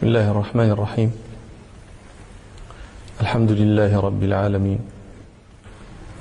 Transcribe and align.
بسم 0.00 0.08
الله 0.08 0.30
الرحمن 0.30 0.70
الرحيم. 0.70 1.10
الحمد 3.20 3.52
لله 3.52 4.00
رب 4.00 4.22
العالمين. 4.22 4.80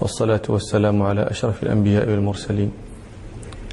والصلاة 0.04 0.42
والسلام 0.50 1.04
على 1.04 1.24
أشرف 1.24 1.64
الأنبياء 1.64 2.10
والمرسلين. 2.12 2.72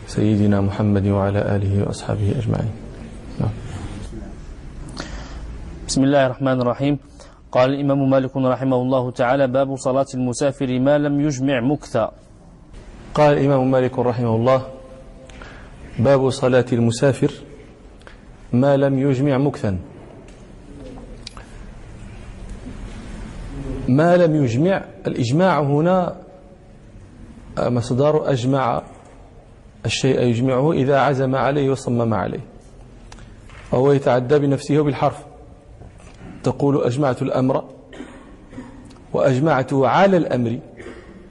سيدنا 0.06 0.60
محمد 0.62 1.06
وعلى 1.06 1.40
آله 1.56 1.82
وأصحابه 1.82 2.38
أجمعين. 2.38 2.72
نعم. 3.42 3.50
بسم 5.90 6.00
الله 6.04 6.22
الرحمن 6.26 6.60
الرحيم. 6.62 6.98
قال 7.52 7.74
الإمام 7.74 8.10
مالك 8.10 8.36
رحمه 8.36 8.78
الله 8.82 9.10
تعالى 9.10 9.46
باب 9.46 9.76
صلاة 9.76 10.10
المسافر 10.14 10.78
ما 10.78 10.98
لم 10.98 11.20
يجمع 11.20 11.60
مكثا 11.60 12.06
قال 13.14 13.38
الإمام 13.38 13.70
مالك 13.70 13.98
رحمه 13.98 14.36
الله 14.36 14.60
باب 15.98 16.30
صلاة 16.30 16.66
المسافر 16.72 17.30
ما 18.52 18.76
لم 18.76 18.94
يجمع 18.98 19.38
مكثا. 19.38 19.95
ما 23.88 24.16
لم 24.16 24.44
يجمع 24.44 24.84
الإجماع 25.06 25.60
هنا 25.60 26.16
مصدر 27.58 28.30
أجمع 28.30 28.82
الشيء 29.86 30.20
يجمعه 30.20 30.72
إذا 30.72 30.98
عزم 30.98 31.34
عليه 31.34 31.70
وصمم 31.70 32.14
عليه. 32.14 32.40
وهو 33.72 33.92
يتعدى 33.92 34.38
بنفسه 34.38 34.82
بالحرف. 34.82 35.24
تقول 36.42 36.84
أجمعت 36.84 37.22
الأمر 37.22 37.64
وأجمعت 39.12 39.72
على 39.72 40.16
الأمر 40.16 40.58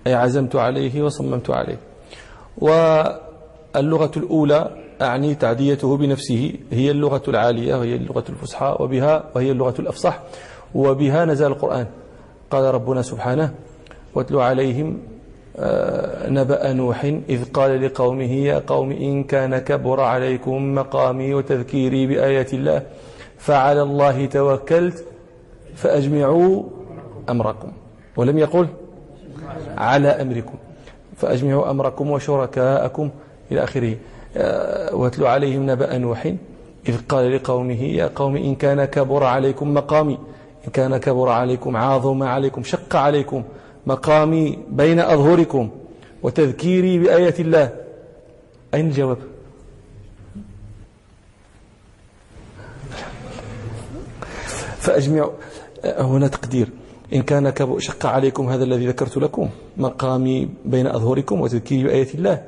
أي 0.08 0.14
عزمت 0.14 0.56
عليه 0.56 1.02
وصممت 1.04 1.50
عليه. 1.50 1.78
واللغة 2.58 4.12
الأولى 4.18 4.72
أعني 5.02 5.36
تعديته 5.36 5.98
بنفسه 5.98 6.54
هي 6.72 6.92
اللغة 6.92 7.24
العالية 7.28 7.76
وهي 7.76 7.96
اللغة 7.96 8.24
الفصحى 8.30 8.76
وبها 8.80 9.24
وهي 9.36 9.52
اللغة 9.52 9.76
الأفصح 9.80 10.20
وبها 10.76 11.26
نزل 11.26 11.48
القرآن. 11.48 11.88
قال 12.56 12.74
ربنا 12.74 13.02
سبحانه 13.02 13.52
واتلو 14.16 14.42
عليهم 14.42 14.98
آه، 15.58 16.30
نبأ 16.30 16.74
نوح 16.74 17.04
إذ 17.30 17.52
قال 17.52 17.86
لقومه 17.86 18.32
يا 18.32 18.64
قوم 18.68 18.92
إن 18.92 19.24
كان 19.24 19.58
كبر 19.58 20.02
عليكم 20.02 20.76
مقامي 20.76 21.34
وتذكيري 21.34 22.08
بآيات 22.08 22.54
الله 22.54 22.82
فعلى 23.38 23.82
الله 23.82 24.26
توكلت 24.26 25.06
فأجمعوا 25.76 26.64
أمركم. 27.30 27.72
ولم 28.18 28.38
يقل 28.38 28.68
على 29.78 30.08
أمركم 30.08 30.58
فأجمعوا 31.18 31.70
أمركم 31.72 32.12
وشركاءكم 32.12 33.10
إلى 33.52 33.64
آخره. 33.64 33.96
آه، 34.38 34.96
واتلو 34.96 35.28
عليهم 35.28 35.72
نبأ 35.72 35.98
نوح 35.98 36.34
إذ 36.90 36.98
قال 37.10 37.36
لقومه 37.36 37.84
يا 37.84 38.12
قوم 38.16 38.36
إن 38.36 38.56
كان 38.56 38.86
كبر 38.86 39.24
عليكم 39.24 39.74
مقامي 39.74 40.18
إن 40.66 40.72
كان 40.72 40.98
كبر 40.98 41.30
عليكم 41.30 41.78
عاظم 41.78 42.24
عليكم 42.24 42.64
شق 42.64 42.96
عليكم 42.96 43.44
مقامي 43.86 44.60
بين 44.70 45.00
أظهركم 45.00 45.70
وتذكيري 46.24 47.00
بآية 47.00 47.36
الله. 47.40 47.70
أين 48.74 48.88
الجواب؟ 48.88 49.18
فأجمع 54.78 55.30
هنا 55.86 56.28
تقدير. 56.28 56.70
إن 57.14 57.22
كان 57.22 57.54
شق 57.78 58.06
عليكم 58.06 58.50
هذا 58.50 58.64
الذي 58.64 58.88
ذكرت 58.88 59.18
لكم 59.18 59.50
مقامي 59.78 60.50
بين 60.66 60.88
أظهركم 60.88 61.42
وتذكيري 61.42 61.84
بآية 61.84 62.14
الله. 62.16 62.44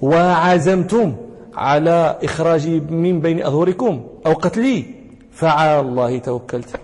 وعزمتم 0.00 1.16
على 1.54 2.18
إخراجي 2.24 2.80
من 2.80 3.20
بين 3.20 3.42
أظهركم 3.42 4.06
أو 4.26 4.32
قتلي. 4.32 4.84
فعلى 5.32 5.80
الله 5.80 6.18
توكلت. 6.18 6.80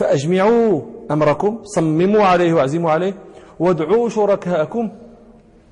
فأجمعوا 0.00 0.82
أمركم 1.10 1.60
صمموا 1.64 2.22
عليه 2.22 2.52
وأعزموا 2.52 2.90
عليه 2.90 3.14
وادعوا 3.58 4.08
شركاءكم 4.08 4.90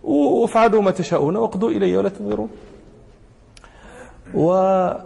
وافعلوا 0.05 0.83
ما 0.83 0.91
تشاءون 0.91 1.37
واقضوا 1.37 1.71
إلي 1.71 1.97
ولا 1.97 2.09
تنظرون. 2.09 2.49
وقالوا 4.35 5.01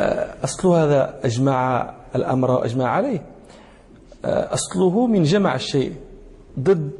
آه، 0.00 0.34
أصل 0.44 0.68
هذا 0.68 1.20
أجمع 1.24 1.90
الأمر 2.16 2.50
وأجمع 2.50 2.88
عليه. 2.88 3.22
آه، 4.24 4.54
أصله 4.54 5.06
من 5.06 5.22
جمع 5.22 5.54
الشيء 5.54 5.92
ضد 6.60 6.90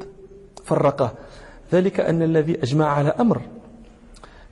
فرقه. 0.65 1.13
ذلك 1.73 2.01
أن 2.01 2.23
الذي 2.23 2.63
أجمع 2.63 2.87
على 2.87 3.09
أمر 3.09 3.41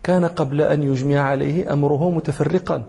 كان 0.03 0.25
قبل 0.25 0.61
أن 0.61 0.83
يجمع 0.83 1.21
عليه 1.21 1.73
أمره 1.73 2.11
متفرقا. 2.11 2.83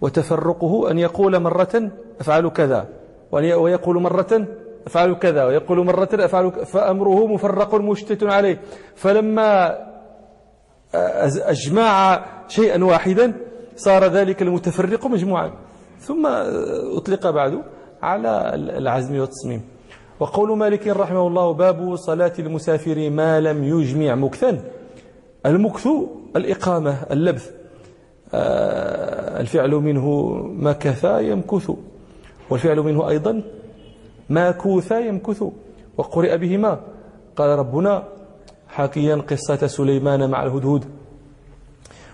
وتفرقه 0.00 0.90
أن 0.90 0.98
يقول 0.98 1.40
مرة 1.40 1.90
أفعل 2.20 2.48
كذا 2.48 2.88
ويقول 3.32 4.02
مرة 4.02 4.46
أفعل 4.86 5.14
كذا 5.14 5.44
ويقول 5.44 5.86
مرة 5.86 6.08
أفعل 6.14 6.66
فأمره 6.66 7.26
مفرق 7.26 7.74
مشتت 7.74 8.22
عليه. 8.24 8.60
فلما 8.94 9.78
أجمع 11.34 12.24
شيئا 12.48 12.84
واحدا 12.84 13.32
صار 13.76 14.04
ذلك 14.04 14.42
المتفرق 14.42 15.06
مجموعا. 15.06 15.50
ثم 15.98 16.26
أطلق 16.96 17.30
بعد 17.30 17.62
على 18.02 18.54
العزم 18.54 19.20
والتصميم. 19.20 19.62
وقول 20.20 20.58
مالك 20.58 20.88
رحمه 20.88 21.26
الله 21.26 21.52
باب 21.52 21.96
صلاة 21.96 22.32
المسافر 22.38 23.10
ما 23.10 23.40
لم 23.40 23.64
يجمع 23.64 24.14
مكثا. 24.14 24.64
المكث 25.46 25.88
الإقامة 26.36 26.96
اللبث. 27.10 27.59
الفعل 28.34 29.70
منه 29.70 30.30
مكث 30.42 31.04
يمكث. 31.04 31.70
والفعل 32.50 32.80
منه 32.80 33.08
أيضا 33.08 33.42
ماكوث 34.28 34.92
يمكث. 34.92 35.44
وقرئ 35.98 36.36
بهما. 36.36 36.80
قال 37.36 37.58
ربنا 37.58 38.02
حكيا 38.68 39.16
قصة 39.16 39.66
سليمان 39.66 40.30
مع 40.30 40.42
الهدهد. 40.42 40.84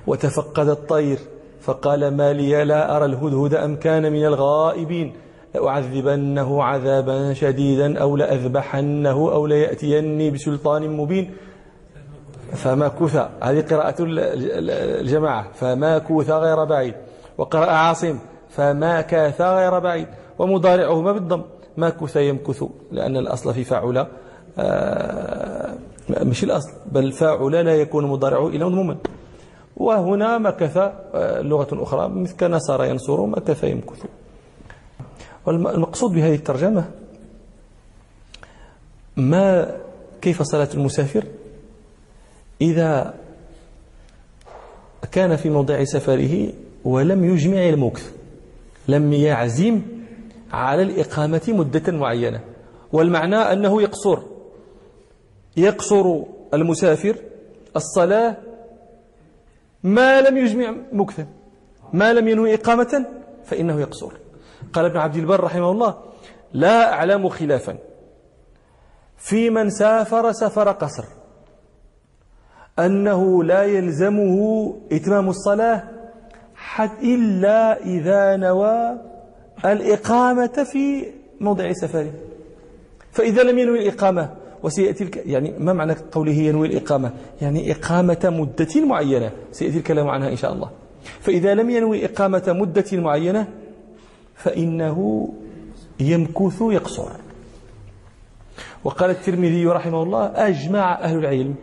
وتفقد 0.06 0.68
الطير. 0.68 1.18
فقال 1.60 2.16
ما 2.16 2.32
لي 2.32 2.64
لا 2.64 2.96
أرى 2.96 3.04
الهدهد 3.04 3.54
أم 3.54 3.76
كان 3.76 4.12
من 4.12 4.24
الغائبين. 4.26 5.12
لأعذبنه 5.54 6.62
عذابا 6.62 7.32
شديدا 7.32 7.98
أو 7.98 8.16
لأذبحنه 8.16 9.32
أو 9.32 9.46
ليأتيني 9.46 10.30
بسلطان 10.30 10.96
مبين. 10.96 11.30
فما 12.52 12.88
كث 12.88 13.16
هذه 13.42 13.60
قراءة 13.60 13.94
الجماعة. 14.00 15.46
فما 15.54 15.98
كث 15.98 16.30
غير 16.30 16.64
بعيد. 16.64 16.94
وقرأ 17.38 17.70
عاصم 17.70 18.18
فما 18.50 19.00
كاث 19.00 19.40
غير 19.40 19.78
بعيد. 19.78 20.06
ومضارعهما 20.38 21.12
بالضم. 21.12 21.42
ما 21.76 21.90
كث 21.90 22.16
يمكث 22.16 22.64
لأن 22.92 23.16
الأصل 23.16 23.54
في 23.54 23.64
فاعل 23.64 24.06
آه، 24.58 25.74
مش 26.10 26.44
الأصل 26.44 26.72
بل 26.92 27.12
فاعل 27.12 27.52
لا 27.52 27.74
يكون 27.74 28.06
مضارعه 28.06 28.48
إلا 28.48 28.66
مضموما. 28.66 28.96
وهنا 29.76 30.38
مكث 30.38 30.76
آه، 30.76 31.40
لغة 31.40 31.82
أخرى. 31.82 32.08
مثل 32.08 32.36
كنصر 32.36 32.84
ينصر 32.84 33.26
مكث 33.26 33.64
يمكث. 33.64 34.04
والمقصود 35.46 36.12
بهذه 36.12 36.34
الترجمة 36.34 36.84
ما 39.16 39.76
كيف 40.22 40.42
صلاة 40.42 40.68
المسافر؟ 40.74 41.24
إذا 42.60 43.14
كان 45.12 45.36
في 45.36 45.50
موضع 45.50 45.84
سفره 45.84 46.52
ولم 46.84 47.24
يجمع 47.24 47.68
المكث 47.68 48.12
لم 48.88 49.12
يعزم 49.12 49.82
على 50.52 50.82
الإقامة 50.82 51.42
مدة 51.48 51.92
معينة. 51.92 52.40
والمعنى 52.92 53.36
أنه 53.36 53.82
يقصر. 53.82 54.18
يقصر 55.56 56.22
المسافر 56.54 57.16
الصلاة 57.76 58.36
ما 59.82 60.20
لم 60.20 60.36
يجمع 60.36 60.74
مكثا. 60.92 61.26
ما 61.92 62.12
لم 62.12 62.28
ينوي 62.28 62.54
إقامة 62.54 63.06
فإنه 63.44 63.80
يقصر. 63.80 64.12
قال 64.72 64.84
ابن 64.84 64.96
عبد 64.96 65.16
البر 65.16 65.40
رحمه 65.44 65.70
الله 65.70 66.02
لا 66.52 66.92
أعلم 66.92 67.28
خلافا 67.28 67.78
في 69.16 69.50
من 69.50 69.70
سافر 69.70 70.32
سفر 70.32 70.70
قصر. 70.70 71.04
أنه 72.78 73.44
لا 73.44 73.62
يلزمه 73.64 74.74
إتمام 74.92 75.28
الصلاة 75.28 75.82
حتى 76.54 77.14
إلا 77.14 77.84
إذا 77.84 78.36
نوى 78.36 78.98
الإقامة 79.64 80.66
في 80.72 81.06
موضع 81.40 81.72
سفره 81.72 82.12
فإذا 83.12 83.42
لم 83.42 83.58
ينوي 83.58 83.88
الإقامة 83.88 84.30
وسيأتي 84.62 85.10
يعني 85.26 85.54
ما 85.58 85.72
معنى 85.72 85.96
قوله 86.12 86.32
ينوي 86.32 86.66
الإقامة؟ 86.66 87.10
يعني 87.42 87.72
إقامة 87.72 88.18
مدة 88.24 88.86
معينة. 88.86 89.30
سيأتي 89.52 89.78
الكلام 89.78 90.08
عنها 90.08 90.28
إن 90.28 90.36
شاء 90.36 90.52
الله. 90.52 90.70
فإذا 91.20 91.54
لم 91.54 91.70
ينوي 91.70 92.04
إقامة 92.04 92.42
مدة 92.46 92.84
معينة 92.92 93.48
فإنه 94.34 95.28
يمكث 96.00 96.60
يقصر. 96.60 97.08
وقال 98.84 99.10
الترمذي 99.10 99.66
رحمه 99.66 100.02
الله 100.02 100.24
أجمع 100.34 100.94
أهل 101.00 101.18
العلم 101.18 101.54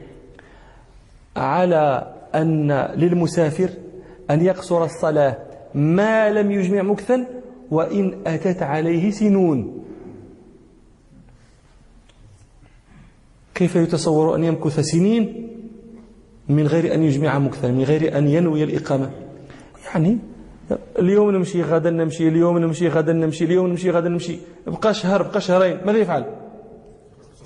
على 1.36 2.14
أن 2.36 2.72
للمسافر 2.96 3.70
أن 4.32 4.42
يقصر 4.46 4.84
الصلاة 4.84 5.38
ما 5.76 6.30
لم 6.32 6.52
يجمع 6.52 6.82
مكثا 6.82 7.26
وإن 7.72 8.22
أتت 8.28 8.64
عليه 8.64 9.12
سنون. 9.12 9.84
كيف 13.56 13.76
يتصور 13.76 14.36
أن 14.36 14.44
يمكث 14.44 14.80
سنين 14.80 15.50
من 16.50 16.68
غير 16.68 16.94
أن 16.94 17.04
يجمع 17.04 17.40
مكثا 17.40 17.72
من 17.72 17.84
غير 17.84 18.18
أن 18.18 18.28
ينوي 18.28 18.64
الإقامة؟ 18.64 19.12
يعني 19.86 20.18
اليوم 21.00 21.32
نمشي 21.32 21.62
غدا 21.62 21.90
نمشي 21.90 22.28
اليوم 22.28 22.58
نمشي 22.58 22.88
غدا 22.88 23.14
نمشي 23.14 23.44
اليوم 23.46 23.68
نمشي 23.68 23.92
غدا 23.92 24.10
نمشي 24.10 24.38
بقى 24.68 24.94
شهر 24.94 25.22
بقى 25.24 25.42
شهرين 25.42 25.78
ماذا 25.86 25.98
يفعل؟ 25.98 26.26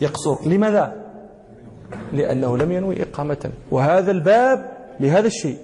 يقصر. 0.01 0.50
لماذا؟ 0.50 1.06
لأنه 2.13 2.57
لم 2.57 2.72
ينوي 2.72 3.01
إقامة. 3.04 3.51
وهذا 3.72 4.12
الباب 4.12 4.78
لهذا 5.00 5.28
الشيء. 5.28 5.57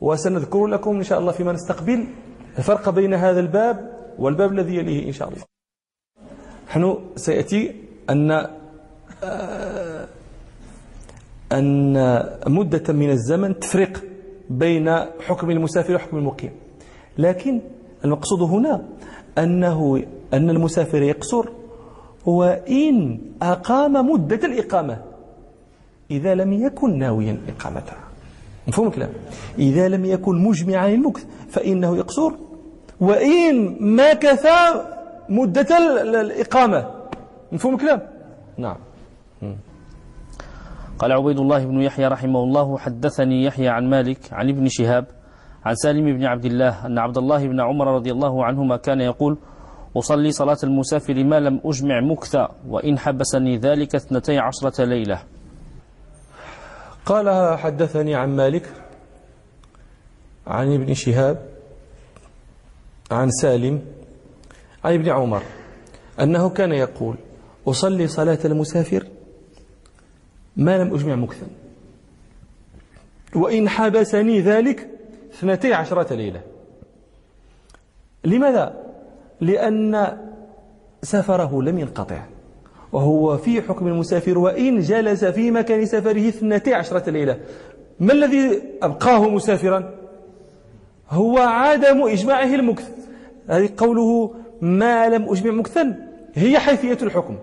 وسنذكر 0.00 0.66
لكم 0.66 0.96
إن 0.96 1.02
شاء 1.02 1.18
الله 1.18 1.32
فيما 1.32 1.52
نستقبل 1.52 2.06
الفرق 2.58 2.88
بين 2.90 3.14
هذا 3.14 3.40
الباب 3.40 3.92
والباب 4.18 4.52
الذي 4.52 4.74
يليه 4.76 5.06
إن 5.08 5.12
شاء 5.12 5.28
الله. 5.28 5.42
نحن 6.68 6.98
سيأتي 7.16 7.74
أن 8.10 8.46
آه، 9.24 10.06
أن 11.52 11.94
مدة 12.46 12.92
من 12.92 13.10
الزمن 13.10 13.58
تفرق 13.58 14.04
بين 14.50 14.88
حكم 15.20 15.50
المسافر 15.50 15.94
وحكم 15.94 16.16
المقيم. 16.16 16.50
لكن 17.18 17.60
المقصود 18.04 18.42
هنا 18.42 18.88
أنه 19.38 20.02
أن 20.34 20.50
المسافر 20.50 21.02
يقصر 21.02 21.48
وإن 22.28 23.20
أقام 23.42 23.92
مدة 24.10 24.40
الإقامة. 24.44 24.96
إذا 26.10 26.34
لم 26.34 26.52
يكن 26.52 26.98
ناويا 26.98 27.34
إقامتها. 27.48 28.00
مفهوم 28.68 28.86
الكلام؟ 28.88 29.12
إذا 29.58 29.88
لم 29.88 30.04
يكن 30.04 30.34
مجمعا 30.44 30.88
للمكث 30.88 31.26
فإنه 31.48 31.96
يقصر. 31.96 32.32
وإن 33.00 33.76
مكث 33.80 34.46
مدة 35.28 35.70
الإقامة. 36.20 36.80
مفهوم 37.52 37.74
الكلام؟ 37.74 38.00
نعم. 38.58 38.76
قال 40.98 41.12
عبيد 41.12 41.38
الله 41.38 41.64
بن 41.64 41.80
يحيى 41.80 42.06
رحمه 42.08 42.42
الله 42.42 42.78
حدثني 42.78 43.44
يحيى 43.44 43.68
عن 43.68 43.90
مالك 43.90 44.18
عن 44.32 44.48
ابن 44.48 44.66
شهاب 44.68 45.06
عن 45.64 45.74
سالم 45.74 46.04
بن 46.18 46.24
عبد 46.24 46.44
الله 46.44 46.86
أن 46.86 46.98
عبد 46.98 47.18
الله 47.18 47.46
بن 47.46 47.60
عمر 47.60 47.86
رضي 47.94 48.10
الله 48.12 48.44
عنهما 48.44 48.76
كان 48.76 49.00
يقول 49.00 49.38
أصلي 49.98 50.32
صلاة 50.32 50.58
المسافر 50.64 51.24
ما 51.24 51.40
لم 51.40 51.60
أجمع 51.64 52.00
مكثا 52.00 52.48
وإن 52.68 52.98
حبسني 52.98 53.56
ذلك 53.56 53.94
اثنتي 53.94 54.38
عشرة 54.38 54.84
ليلة 54.84 55.22
قال 57.06 57.58
حدثني 57.58 58.14
عن 58.14 58.36
مالك 58.36 58.72
عن 60.46 60.74
ابن 60.74 60.94
شهاب 60.94 61.48
عن 63.10 63.30
سالم 63.30 63.82
عن 64.84 64.94
ابن 64.94 65.08
عمر 65.08 65.42
أنه 66.20 66.48
كان 66.50 66.72
يقول 66.72 67.16
أصلي 67.66 68.06
صلاة 68.06 68.38
المسافر 68.44 69.06
ما 70.56 70.78
لم 70.78 70.94
أجمع 70.94 71.14
مكثا 71.14 71.46
وإن 73.34 73.68
حبسني 73.68 74.40
ذلك 74.40 74.88
اثنتي 75.34 75.74
عشرة 75.74 76.14
ليلة 76.14 76.42
لماذا؟ 78.24 78.87
لأن 79.40 80.18
سفره 81.02 81.62
لم 81.62 81.78
ينقطع. 81.78 82.22
وهو 82.92 83.36
في 83.36 83.62
حكم 83.62 83.86
المسافر 83.86 84.38
وإن 84.38 84.80
جلس 84.80 85.24
في 85.24 85.50
مكان 85.50 85.86
سفره 85.86 86.28
اثنتي 86.28 86.74
عشرة 86.74 87.10
ليلة. 87.10 87.38
ما 88.00 88.12
الذي 88.12 88.62
أبقاه 88.82 89.28
مسافرا؟ 89.28 89.94
هو 91.10 91.38
عدم 91.38 92.02
إجماعه 92.02 92.54
المكث. 92.54 92.90
هذه 93.48 93.70
قوله 93.76 94.34
ما 94.60 95.08
لم 95.08 95.28
أجمع 95.28 95.52
مكثا. 95.52 95.96
هي 96.34 96.58
حيثية 96.58 96.98
الحكم. 97.02 97.36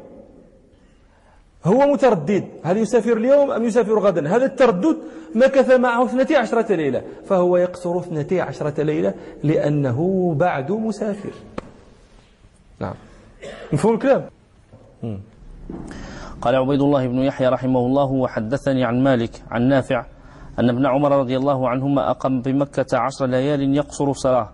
هو 1.65 1.93
متردد. 1.93 2.43
هل 2.63 2.77
يسافر 2.77 3.17
اليوم 3.17 3.51
أم 3.51 3.63
يسافر 3.63 3.99
غدا؟ 3.99 4.35
هذا 4.35 4.45
التردد 4.45 4.97
مكث 5.35 5.71
معه 5.71 6.05
اثنتي 6.05 6.35
عشرة 6.35 6.75
ليلة. 6.75 7.01
فهو 7.25 7.57
يقصر 7.57 7.99
اثنتي 7.99 8.41
عشرة 8.41 8.83
ليلة 8.83 9.13
لأنه 9.43 10.33
بعد 10.39 10.71
مسافر. 10.71 11.33
نعم. 12.79 12.93
مفهوم 13.73 13.93
الكلام. 13.93 14.29
قال 16.41 16.55
عبيد 16.55 16.81
الله 16.81 17.07
بن 17.07 17.19
يحيى 17.19 17.47
رحمه 17.47 17.79
الله 17.79 18.11
وحدثني 18.11 18.83
عن 18.83 19.03
مالك 19.03 19.43
عن 19.51 19.67
نافع 19.67 20.05
أن 20.59 20.69
ابن 20.69 20.85
عمر 20.85 21.11
رضي 21.19 21.37
الله 21.37 21.69
عنهما 21.69 22.11
أقام 22.11 22.41
بمكة 22.41 22.97
عشر 22.97 23.25
ليال 23.25 23.75
يقصر 23.75 24.13
صلاة 24.13 24.49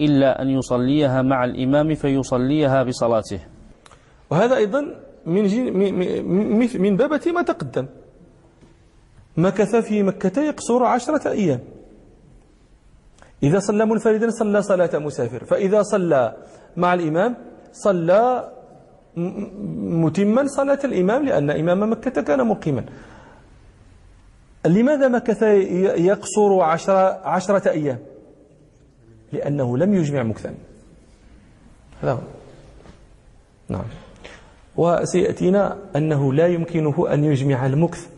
إلا 0.00 0.42
أن 0.42 0.48
يصليها 0.48 1.22
مع 1.22 1.44
الإمام 1.44 1.94
فيصليها 1.94 2.82
بصلاته. 2.82 3.40
وهذا 4.30 4.56
أيضا 4.56 4.80
من, 5.26 5.42
من 6.82 6.96
بابة 6.96 7.32
ما 7.34 7.42
تقدم. 7.42 7.86
مكث 9.36 9.76
في 9.76 10.02
مكة 10.02 10.42
يقصر 10.42 10.84
عشرة 10.84 11.30
أيام. 11.30 11.60
إذا 13.42 13.58
صلى 13.58 13.86
منفردا 13.86 14.30
صلى 14.30 14.62
صلاة 14.62 14.98
مسافر. 14.98 15.44
فإذا 15.44 15.82
صلى 15.82 16.36
مع 16.76 16.94
الإمام 16.94 17.36
صلى 17.72 18.52
متما 19.16 20.46
صلاة 20.46 20.78
الإمام 20.84 21.24
لأن 21.24 21.50
إمام 21.50 21.92
مكة 21.92 22.22
كان 22.22 22.46
مقيما. 22.46 22.84
لماذا 24.66 25.08
مكث 25.08 25.42
يقصر 25.98 26.60
عشرة, 26.60 27.26
عشرة 27.28 27.70
أيام؟ 27.70 27.98
لأنه 29.32 29.78
لم 29.78 29.94
يجمع 29.94 30.22
مكثا. 30.22 30.54
هذا 32.02 32.12
هو. 32.12 32.18
نعم. 33.68 33.84
وسيأتينا 34.76 35.78
أنه 35.96 36.32
لا 36.32 36.46
يمكنه 36.46 37.06
أن 37.14 37.24
يجمع 37.24 37.66
المكث 37.66 38.08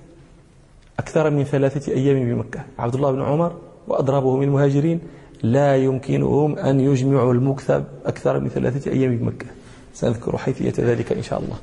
أكثر 0.99 1.31
من 1.31 1.45
ثلاثة 1.45 1.93
أيام 1.93 2.35
بمكة. 2.35 2.61
عبد 2.79 2.95
الله 2.95 3.13
بن 3.13 3.23
عمر 3.23 3.57
وأضرابه 3.89 4.37
من 4.37 4.43
المهاجرين. 4.43 5.01
لا 5.43 5.77
يمكنهم 5.77 6.59
أن 6.59 6.81
يجمعوا 6.81 7.33
المكث 7.33 7.71
أكثر 8.07 8.41
من 8.41 8.49
ثلاثة 8.49 8.91
أيام 8.91 9.17
بمكة 9.17 9.47
سنذكر 9.95 10.37
حيثية 10.37 10.75
ذلك 10.79 11.13
إن 11.13 11.23
شاء 11.23 11.39
الله. 11.39 11.57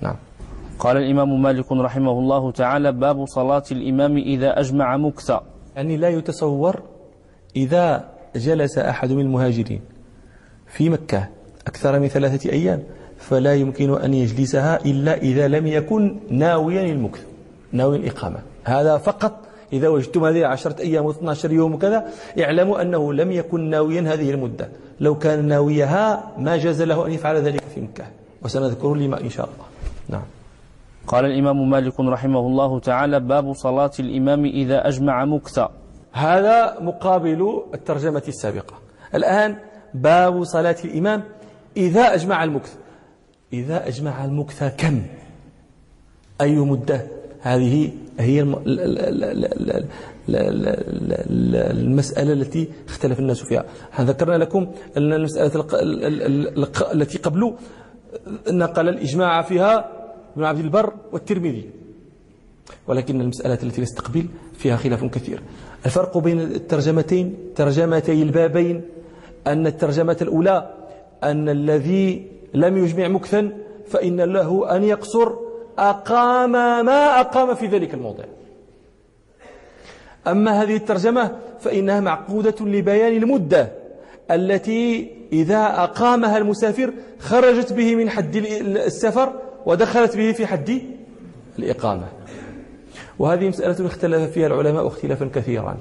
نعم. 0.00 0.16
قال 0.78 0.96
الإمام 0.96 1.42
مالك 1.42 1.72
رحمه 1.72 2.10
الله 2.10 2.50
تعالى 2.50 2.92
باب 2.92 3.26
صلاة 3.26 3.62
الإمام 3.72 4.16
إذا 4.16 4.60
أجمع 4.60 4.96
مكثا 4.96 5.42
يعني 5.76 5.96
لا 5.96 6.08
يتصور 6.08 6.82
إذا 7.56 8.08
جلس 8.36 8.78
أحد 8.78 9.12
من 9.12 9.20
المهاجرين 9.20 9.80
في 10.66 10.90
مكة 10.90 11.28
أكثر 11.66 12.00
من 12.00 12.08
ثلاثة 12.08 12.50
أيام 12.50 12.82
فلا 13.18 13.54
يمكن 13.54 13.94
أن 13.94 14.14
يجلسها 14.14 14.84
إلا 14.84 15.16
إذا 15.16 15.48
لم 15.48 15.66
يكن 15.66 16.16
ناويا 16.30 16.92
المكث 16.92 17.24
ناوي 17.72 17.96
الإقامة 17.96 18.38
هذا 18.64 18.98
فقط 18.98 19.51
إذا 19.72 19.88
وجدتم 19.88 20.24
هذه 20.24 20.46
عشرة 20.46 20.80
أيام 20.80 21.12
و12 21.12 21.44
يوم 21.44 21.74
وكذا 21.74 22.08
اعلموا 22.40 22.82
أنه 22.82 23.12
لم 23.12 23.32
يكن 23.32 23.70
ناويا 23.70 24.00
هذه 24.00 24.30
المدة. 24.30 24.68
لو 25.00 25.18
كان 25.18 25.48
ناويها 25.48 26.32
ما 26.38 26.56
جاز 26.56 26.82
له 26.82 27.06
أن 27.06 27.12
يفعل 27.12 27.36
ذلك 27.36 27.62
في 27.74 27.80
مكة. 27.80 28.04
وسنذكر 28.42 28.94
لما 28.94 29.20
إن 29.20 29.30
شاء 29.30 29.46
الله. 29.46 29.66
نعم. 30.08 30.26
قال 31.06 31.24
الإمام 31.24 31.70
مالك 31.70 32.00
رحمه 32.00 32.40
الله 32.40 32.78
تعالى 32.80 33.20
باب 33.20 33.52
صلاة 33.52 33.90
الإمام 34.00 34.44
إذا 34.44 34.88
أجمع 34.88 35.24
مكثا 35.24 35.70
هذا 36.12 36.80
مقابل 36.80 37.62
الترجمة 37.74 38.22
السابقة. 38.28 38.74
الآن 39.14 39.56
باب 39.94 40.44
صلاة 40.44 40.76
الإمام 40.84 41.22
إذا 41.76 42.14
أجمع 42.14 42.44
المكث 42.44 42.76
إذا 43.52 43.88
أجمع 43.88 44.24
المكث 44.24 44.64
كم؟ 44.76 45.02
أي 46.40 46.56
مدة؟ 46.56 47.06
هذه 47.42 47.90
هي 48.18 48.40
المسألة 51.70 52.32
التي 52.32 52.68
اختلف 52.88 53.18
الناس 53.18 53.42
فيها 53.42 53.64
ذكرنا 54.00 54.36
لكم 54.36 54.66
أن 54.96 55.12
المسألة 55.12 55.66
التي 56.92 57.18
قبل 57.18 57.54
نقل 58.50 58.88
الإجماع 58.88 59.42
فيها 59.42 59.90
ابن 60.36 60.44
عبد 60.44 60.58
البر 60.58 60.92
والترمذي 61.12 61.70
ولكن 62.86 63.20
المسألة 63.20 63.58
التي 63.62 63.82
نستقبل 63.82 64.26
فيها 64.54 64.76
خلاف 64.76 65.04
كثير 65.04 65.42
الفرق 65.86 66.18
بين 66.18 66.40
الترجمتين 66.40 67.36
ترجمتي 67.56 68.22
البابين 68.22 68.82
أن 69.46 69.66
الترجمة 69.66 70.16
الأولى 70.22 70.70
أن 71.22 71.48
الذي 71.48 72.26
لم 72.54 72.76
يجمع 72.84 73.08
مكثا 73.08 73.52
فإن 73.86 74.20
له 74.20 74.76
أن 74.76 74.84
يقصر 74.84 75.32
أقام 75.78 76.52
ما 76.86 77.20
أقام 77.20 77.54
في 77.54 77.66
ذلك 77.66 77.94
الموضع. 77.94 78.24
أما 80.26 80.62
هذه 80.62 80.76
الترجمة 80.76 81.38
فإنها 81.60 82.00
معقودة 82.00 82.54
لبيان 82.60 83.16
المدة 83.22 83.72
التي 84.30 85.10
إذا 85.32 85.66
أقامها 85.66 86.38
المسافر 86.38 86.92
خرجت 87.18 87.72
به 87.72 87.96
من 87.96 88.10
حد 88.10 88.36
السفر 88.36 89.32
ودخلت 89.66 90.16
به 90.16 90.32
في 90.32 90.46
حد 90.46 90.82
الإقامة. 91.58 92.06
وهذه 93.18 93.48
مسألة 93.48 93.86
اختلف 93.86 94.30
فيها 94.30 94.46
العلماء 94.46 94.86
اختلافا 94.86 95.30
كثيرا. 95.34 95.76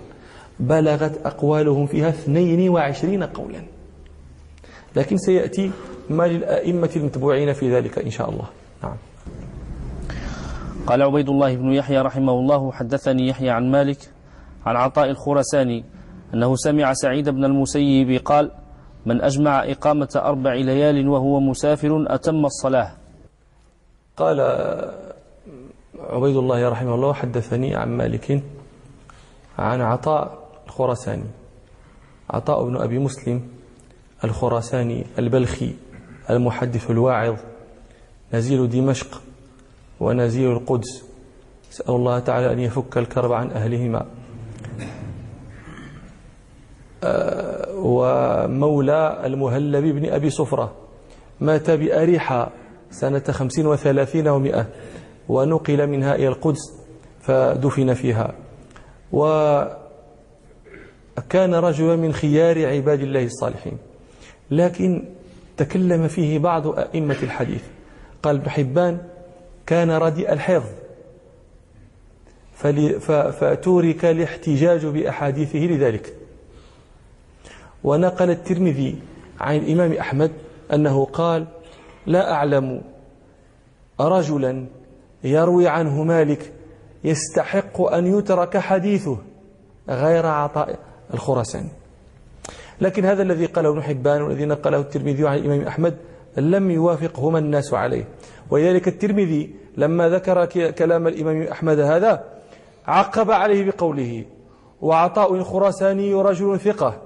بلغت 0.60 1.26
أقوالهم 1.26 1.88
فيها 1.88 2.10
22 2.10 3.24
قولا. 3.24 3.62
لكن 4.96 5.18
سيأتي 5.18 5.72
ما 6.10 6.28
للأئمة 6.28 6.90
المتبوعين 6.96 7.54
في 7.54 7.76
ذلك 7.76 8.00
إن 8.00 8.12
شاء 8.12 8.30
الله. 8.30 8.46
نعم. 8.84 8.96
قال 10.88 11.02
عبيد 11.02 11.30
الله 11.30 11.56
بن 11.56 11.74
يحيى 11.74 12.02
رحمه 12.02 12.34
الله 12.34 12.72
حدثني 12.72 13.28
يحيى 13.28 13.50
عن 13.50 13.72
مالك 13.72 14.12
عن 14.66 14.76
عطاء 14.76 15.10
الخرساني 15.10 15.84
أنه 16.34 16.56
سمع 16.56 16.94
سعيد 16.94 17.30
بن 17.30 17.46
المسيب 17.46 18.22
قال 18.26 18.52
من 19.06 19.22
أجمع 19.22 19.64
إقامة 19.64 20.10
أربع 20.16 20.54
ليال 20.54 21.08
وهو 21.08 21.40
مسافر 21.40 22.06
أتم 22.08 22.46
الصلاة. 22.46 22.92
قال 24.18 24.40
عبيد 26.00 26.36
الله 26.36 26.70
رحمه 26.70 26.96
الله 26.96 27.14
حدثني 27.14 27.76
عن 27.76 27.98
مالك 27.98 28.44
عن 29.60 29.82
عطاء 29.82 30.50
الخرساني 30.68 31.30
عطاء 32.30 32.66
بن 32.66 32.78
أبي 32.78 33.00
مسلم 33.00 33.42
الخراساني 34.24 35.06
البلخي 35.20 35.76
المحدث 36.30 36.92
الواعظ 36.92 37.38
نزيل 38.34 38.70
دمشق. 38.70 39.22
ونزيل 40.02 40.52
القدس. 40.52 41.06
نسأل 41.72 41.96
الله 41.96 42.20
تعالى 42.20 42.54
أن 42.54 42.60
يفك 42.60 42.98
الكرب 42.98 43.32
عن 43.32 43.52
أهلهما. 43.52 44.06
آه، 47.04 47.76
ومولى 47.76 49.22
المهلب 49.26 49.86
بن 49.86 50.10
أبي 50.10 50.30
صفرة. 50.30 50.76
مات 51.40 51.72
بأريحة 51.72 52.52
سنة 52.92 53.24
خمسين 53.30 53.68
وثلاثين 53.68 54.28
ومئة 54.28 54.68
ونقل 55.30 55.88
منها 55.88 56.16
إلى 56.16 56.28
القدس 56.28 56.74
فدفن 57.22 57.94
فيها. 57.94 58.34
وكان 59.12 59.76
رجلا 61.56 61.96
من 61.96 62.14
خيار 62.14 62.68
عباد 62.68 63.02
الله 63.02 63.24
الصالحين. 63.26 63.78
لكن 64.52 65.06
تكلم 65.58 66.08
فيه 66.08 66.40
بعض 66.40 66.68
أئمة 66.68 67.18
الحديث. 67.24 67.64
قال 68.24 68.36
ابن 68.36 68.50
حبان 68.50 69.11
كان 69.72 69.92
رديء 69.92 70.34
الحفظ. 70.34 70.70
فتورك 73.32 74.06
الاحتجاج 74.06 74.86
بأحاديثه 74.86 75.60
لذلك. 75.60 76.14
ونقل 77.84 78.30
الترمذي 78.30 78.96
عن 79.40 79.56
الإمام 79.56 79.94
أحمد 79.94 80.32
أنه 80.74 81.06
قال 81.06 81.48
لا 82.06 82.32
أعلم 82.32 82.82
رجلا 84.00 84.66
يروي 85.24 85.68
عنه 85.68 86.04
مالك 86.04 86.54
يستحق 87.04 87.82
أن 87.82 88.18
يترك 88.18 88.58
حديثه 88.58 89.18
غير 89.90 90.26
عطاء 90.26 90.80
الخرساني 91.14 91.70
لكن 92.82 93.06
هذا 93.06 93.24
الذي 93.24 93.46
قاله 93.46 93.70
ابن 93.70 93.84
حبان 93.84 94.22
والذي 94.22 94.46
نقله 94.46 94.80
الترمذي 94.80 95.28
عن 95.28 95.38
الإمام 95.38 95.62
أحمد 95.62 95.98
لم 96.38 96.72
يوافقهما 96.72 97.40
الناس 97.40 97.74
عليه. 97.74 98.06
ولذلك 98.50 98.88
الترمذي 98.88 99.61
لما 99.78 100.10
ذكر 100.10 100.46
كلام 100.72 101.08
الإمام 101.08 101.42
أحمد 101.42 101.80
هذا 101.80 102.24
عقب 102.88 103.32
عليه 103.32 103.72
بقوله 103.72 104.26
وعطاء 104.82 105.36
الخراساني 105.36 106.14
رجل 106.14 106.60
ثقة 106.60 107.02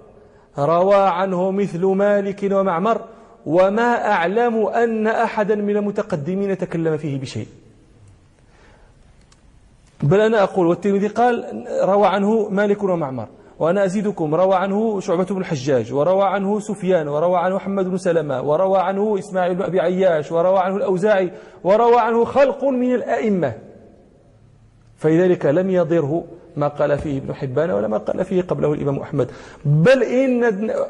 روى 0.59 0.95
عنه 0.95 1.51
مثل 1.51 1.85
مالك 1.85 2.47
ومعمر 2.51 3.01
وما 3.45 4.11
أعلم 4.11 4.65
أن 4.65 5.07
أحدا 5.07 5.55
من 5.55 5.77
المتقدمين 5.77 6.57
تكلم 6.57 6.97
فيه 6.97 7.19
بشيء. 7.19 7.47
بل 10.03 10.21
أنا 10.21 10.43
أقول 10.43 10.67
والترمذي 10.67 11.07
قال 11.07 11.65
روى 11.81 12.07
عنه 12.07 12.49
مالك 12.49 12.83
ومعمر. 12.83 13.27
وأنا 13.59 13.85
أزيدكم. 13.85 14.35
روى 14.35 14.55
عنه 14.55 14.99
شعبة 14.99 15.23
بن 15.23 15.37
الحجاج 15.37 15.93
وروى 15.93 16.23
عنه 16.23 16.59
سفيان 16.59 17.07
وروى 17.07 17.37
عنه 17.37 17.55
محمد 17.55 17.85
بن 17.85 17.97
سلمة 17.97 18.41
وروى 18.41 18.77
عنه 18.79 19.19
إسماعيل 19.19 19.55
بن 19.55 19.61
أبي 19.61 19.79
عياش 19.79 20.31
وروى 20.31 20.59
عنه 20.59 20.77
الأوزاعي 20.77 21.31
وروى 21.63 21.99
عنه 21.99 22.25
خلق 22.25 22.63
من 22.63 22.95
الأئمة. 22.95 23.53
فلذلك 24.97 25.45
لم 25.45 25.69
يضره 25.69 26.23
ما 26.55 26.67
قال 26.67 26.97
فيه 26.97 27.17
ابن 27.17 27.33
حبان 27.33 27.71
ولا 27.71 27.87
ما 27.87 27.97
قال 27.97 28.25
فيه 28.25 28.41
قبله 28.41 28.73
الإمام 28.73 28.99
أحمد. 28.99 29.31
بل 29.65 30.03
إن 30.03 30.43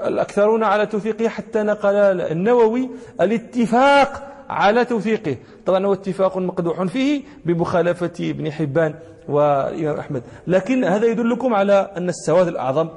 الأكثرون 0.08 0.64
على 0.64 0.86
توثيقه 0.86 1.28
حتى 1.28 1.64
نقل 1.64 1.96
النووي 2.22 2.90
الاتفاق 3.22 4.35
على 4.50 4.86
توثيقه 4.86 5.38
طبعا 5.66 5.86
هو 5.86 5.94
اتفاق 5.94 6.38
مقدوح 6.38 6.84
فيه 6.84 7.24
بمخالفة 7.46 8.14
ابن 8.20 8.52
حبان 8.52 8.96
والإمام 9.30 10.00
أحمد. 10.00 10.24
لكن 10.48 10.84
هذا 10.84 11.06
يدلكم 11.06 11.54
على 11.54 11.92
أن 11.98 12.10
السواد 12.10 12.48
الأعظم 12.48 12.90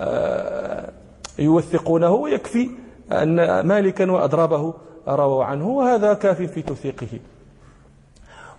آه، 0.00 0.90
يوثقونه 1.38 2.10
ويكفي 2.10 2.70
أن 3.12 3.60
مالكا 3.60 4.10
وأضرابه 4.10 4.74
رووا 5.08 5.44
عنه 5.44 5.68
وهذا 5.68 6.14
كاف 6.14 6.42
في 6.42 6.62
توثيقه. 6.62 7.08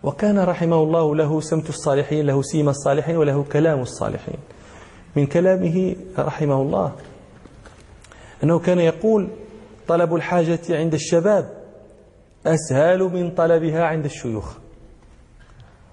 وكان 0.04 0.40
رحمه 0.40 0.84
الله 0.84 1.16
له 1.16 1.42
سمت 1.42 1.70
الصالحين 1.70 2.26
له 2.26 2.42
سيما 2.42 2.72
الصالحين 2.72 3.18
وله 3.18 3.44
كلام 3.44 3.80
الصالحين. 3.80 4.38
من 5.16 5.26
كلامه 5.26 5.96
رحمه 6.20 6.62
الله 6.62 6.92
أنه 8.44 8.60
كان 8.60 8.80
يقول 8.80 9.30
طلب 9.88 10.16
الحاجة 10.16 10.60
عند 10.70 10.94
الشباب 10.94 11.61
أسهل 12.46 13.00
من 13.00 13.32
طلبها 13.32 13.84
عند 13.84 14.06
الشيوخ. 14.06 14.58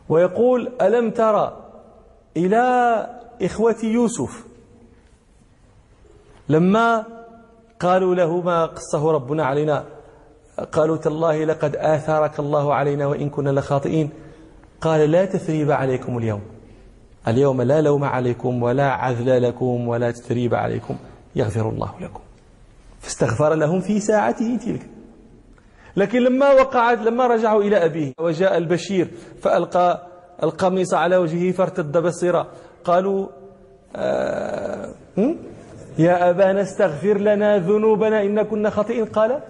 ويقول 0.09 0.73
ألم 0.81 1.11
ترى 1.11 1.65
إلى 2.37 3.07
إخوة 3.43 3.77
يوسف؟ 3.83 4.45
لما 6.49 7.05
قالوا 7.81 8.15
له 8.15 8.41
ما 8.41 8.67
قصه 8.67 9.13
ربنا 9.13 9.45
علينا 9.45 9.85
قالوا 10.73 10.97
تالله 10.97 11.45
لقد 11.45 11.77
آثارك 11.77 12.39
الله 12.39 12.75
علينا 12.75 13.07
وإن 13.07 13.31
كنا 13.31 13.51
لخاطئين. 13.51 14.11
قال 14.81 15.11
لا 15.11 15.25
تثريب 15.25 15.71
عليكم 15.71 16.19
اليوم. 16.19 16.43
اليوم 17.29 17.63
لا 17.63 17.81
لوم 17.81 18.05
عليكم 18.05 18.63
ولا 18.63 18.91
عذل 18.91 19.43
لكم 19.43 19.89
ولا 19.89 20.11
تثريب 20.11 20.55
عليكم. 20.55 20.97
يغفر 21.37 21.69
الله 21.69 21.95
لكم. 22.01 22.21
فاستغفر 23.01 23.55
لهم 23.55 23.81
في 23.81 24.01
ساعته 24.01 24.57
تلك. 24.57 24.98
لكن 25.99 26.19
لما 26.19 26.51
وقعت 26.51 26.99
لما 26.99 27.27
رجعوا 27.27 27.63
إلى 27.63 27.85
أبيه 27.85 28.13
وجاء 28.21 28.57
البشير 28.57 29.11
فألقى 29.43 30.07
القميص 30.43 30.95
على 30.95 31.17
وجهه 31.17 31.53
فارتد 31.53 31.99
بصيرا. 31.99 32.47
قالوا 32.85 33.27
آه 33.97 34.95
يا 35.99 36.31
أبانا 36.31 36.63
استغفر 36.63 37.19
لنا 37.19 37.59
ذنوبنا 37.59 38.23
إن 38.23 38.43
كنا 38.43 38.71
خاطئين. 38.71 39.05
قال 39.05 39.43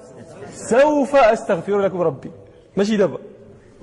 سوف 0.70 1.16
أستغفر 1.16 1.78
لكم 1.78 2.00
ربي. 2.00 2.30
ماشي 2.76 2.96
دابا. 2.96 3.18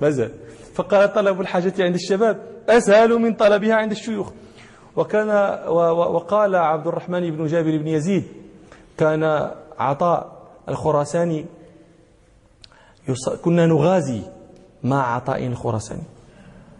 مازال 0.00 0.30
فقال 0.74 1.12
طلب 1.12 1.40
الحاجة 1.40 1.74
عند 1.78 1.94
الشباب 1.94 2.36
أسهل 2.68 3.10
من 3.18 3.34
طلبها 3.34 3.74
عند 3.74 3.90
الشيوخ. 3.90 4.32
وكان 4.96 5.28
وقال 6.16 6.54
عبد 6.54 6.86
الرحمن 6.86 7.30
بن 7.30 7.46
جابر 7.46 7.78
بن 7.78 7.86
يزيد 7.86 8.24
كان 8.98 9.50
عطاء 9.78 10.48
الخراساني 10.68 11.46
كنا 13.42 13.66
نغازي 13.66 14.20
مع 14.84 15.14
عطاء 15.14 15.46
الخرساني 15.46 16.02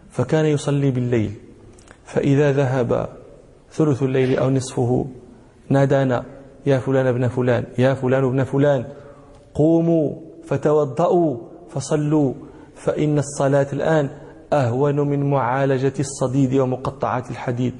فكان 0.09 0.45
يصلي 0.45 0.91
بالليل 0.91 1.31
فإذا 2.05 2.51
ذهب 2.51 3.09
ثلث 3.71 4.03
الليل 4.03 4.37
أو 4.37 4.49
نصفه 4.49 5.05
نادانا 5.69 6.25
يا 6.65 6.79
فلان 6.79 7.07
ابن 7.07 7.27
فلان 7.27 7.63
يا 7.77 7.93
فلان 7.93 8.23
ابن 8.23 8.43
فلان 8.43 8.85
قوموا 9.53 10.15
فتوضأوا 10.43 11.37
فصلوا 11.69 12.33
فإن 12.75 13.19
الصلاة 13.19 13.67
الآن 13.73 14.09
أهون 14.53 14.99
من 14.99 15.29
معالجة 15.29 15.93
الصديد 15.99 16.53
ومقطعات 16.53 17.31
الحديد 17.31 17.73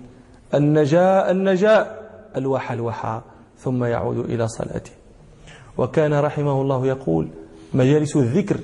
النجاء 0.53 1.31
النجاء 1.31 2.09
الوحى 2.35 2.73
الوحى 2.73 3.21
ثم 3.57 3.83
يعود 3.83 4.17
إلى 4.17 4.47
صلاته. 4.47 4.91
وكان 5.77 6.13
رحمه 6.13 6.61
الله 6.61 6.87
يقول 6.87 7.27
مجالس 7.73 8.15
الذكر 8.15 8.59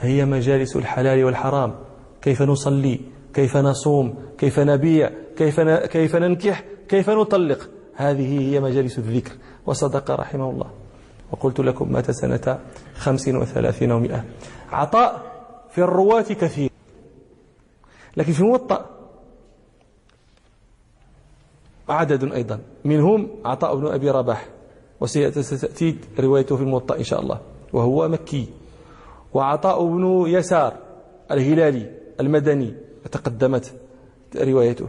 هي 0.00 0.24
مجالس 0.24 0.76
الحلال 0.76 1.24
والحرام. 1.24 1.74
كيف 2.22 2.42
نصلي؟ 2.42 3.00
كيف 3.34 3.56
نصوم؟ 3.56 4.14
كيف 4.38 4.60
نبيع؟ 4.60 5.10
كيف 5.36 5.60
كيف 5.60 6.16
ننكح؟ 6.16 6.64
كيف 6.88 7.10
نطلق؟ 7.10 7.70
هذه 7.94 8.40
هي 8.40 8.60
مجالس 8.60 8.98
الذكر. 8.98 9.32
وصدق 9.66 10.10
رحمه 10.10 10.50
الله. 10.50 10.70
وقلت 11.32 11.60
لكم 11.60 11.92
مات 11.92 12.10
سنة 12.10 12.58
خمس 12.94 13.28
وثلاثين 13.28 13.92
ومئة. 13.92 14.24
عطاء 14.70 15.22
في 15.70 15.78
الرواة 15.78 16.22
كثير. 16.22 16.70
لكن 18.16 18.32
في 18.32 18.40
الموطأ 18.40 18.86
عدد 21.88 22.32
أيضا. 22.32 22.60
منهم 22.84 23.28
عطاء 23.44 23.76
بن 23.76 23.86
أبي 23.86 24.10
رباح. 24.10 24.48
وستأتي 25.00 25.96
روايته 26.20 26.56
في 26.56 26.62
الموطأ 26.62 26.96
إن 26.98 27.04
شاء 27.04 27.20
الله. 27.20 27.40
وهو 27.72 28.08
مكي. 28.08 28.46
وعطاء 29.34 29.84
بن 29.84 30.24
يسار 30.26 30.72
الهلالي 31.30 31.90
المدني 32.20 32.74
تقدمت 33.12 33.72
روايته. 34.36 34.88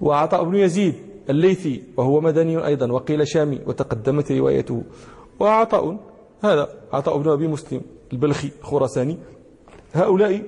وعطاء 0.00 0.44
بن 0.44 0.54
يزيد 0.54 0.94
الليثي 1.30 1.82
وهو 1.96 2.20
مدني 2.20 2.66
أيضا 2.66 2.92
وقيل 2.92 3.28
شامي 3.28 3.60
وتقدمت 3.66 4.32
روايته. 4.32 4.82
وعطاء 5.40 5.96
هذا 6.44 6.68
عطاء 6.92 7.18
بن 7.18 7.30
أبي 7.30 7.48
مسلم 7.48 7.80
البلخي 8.12 8.50
خراساني. 8.62 9.16
هؤلاء 9.94 10.42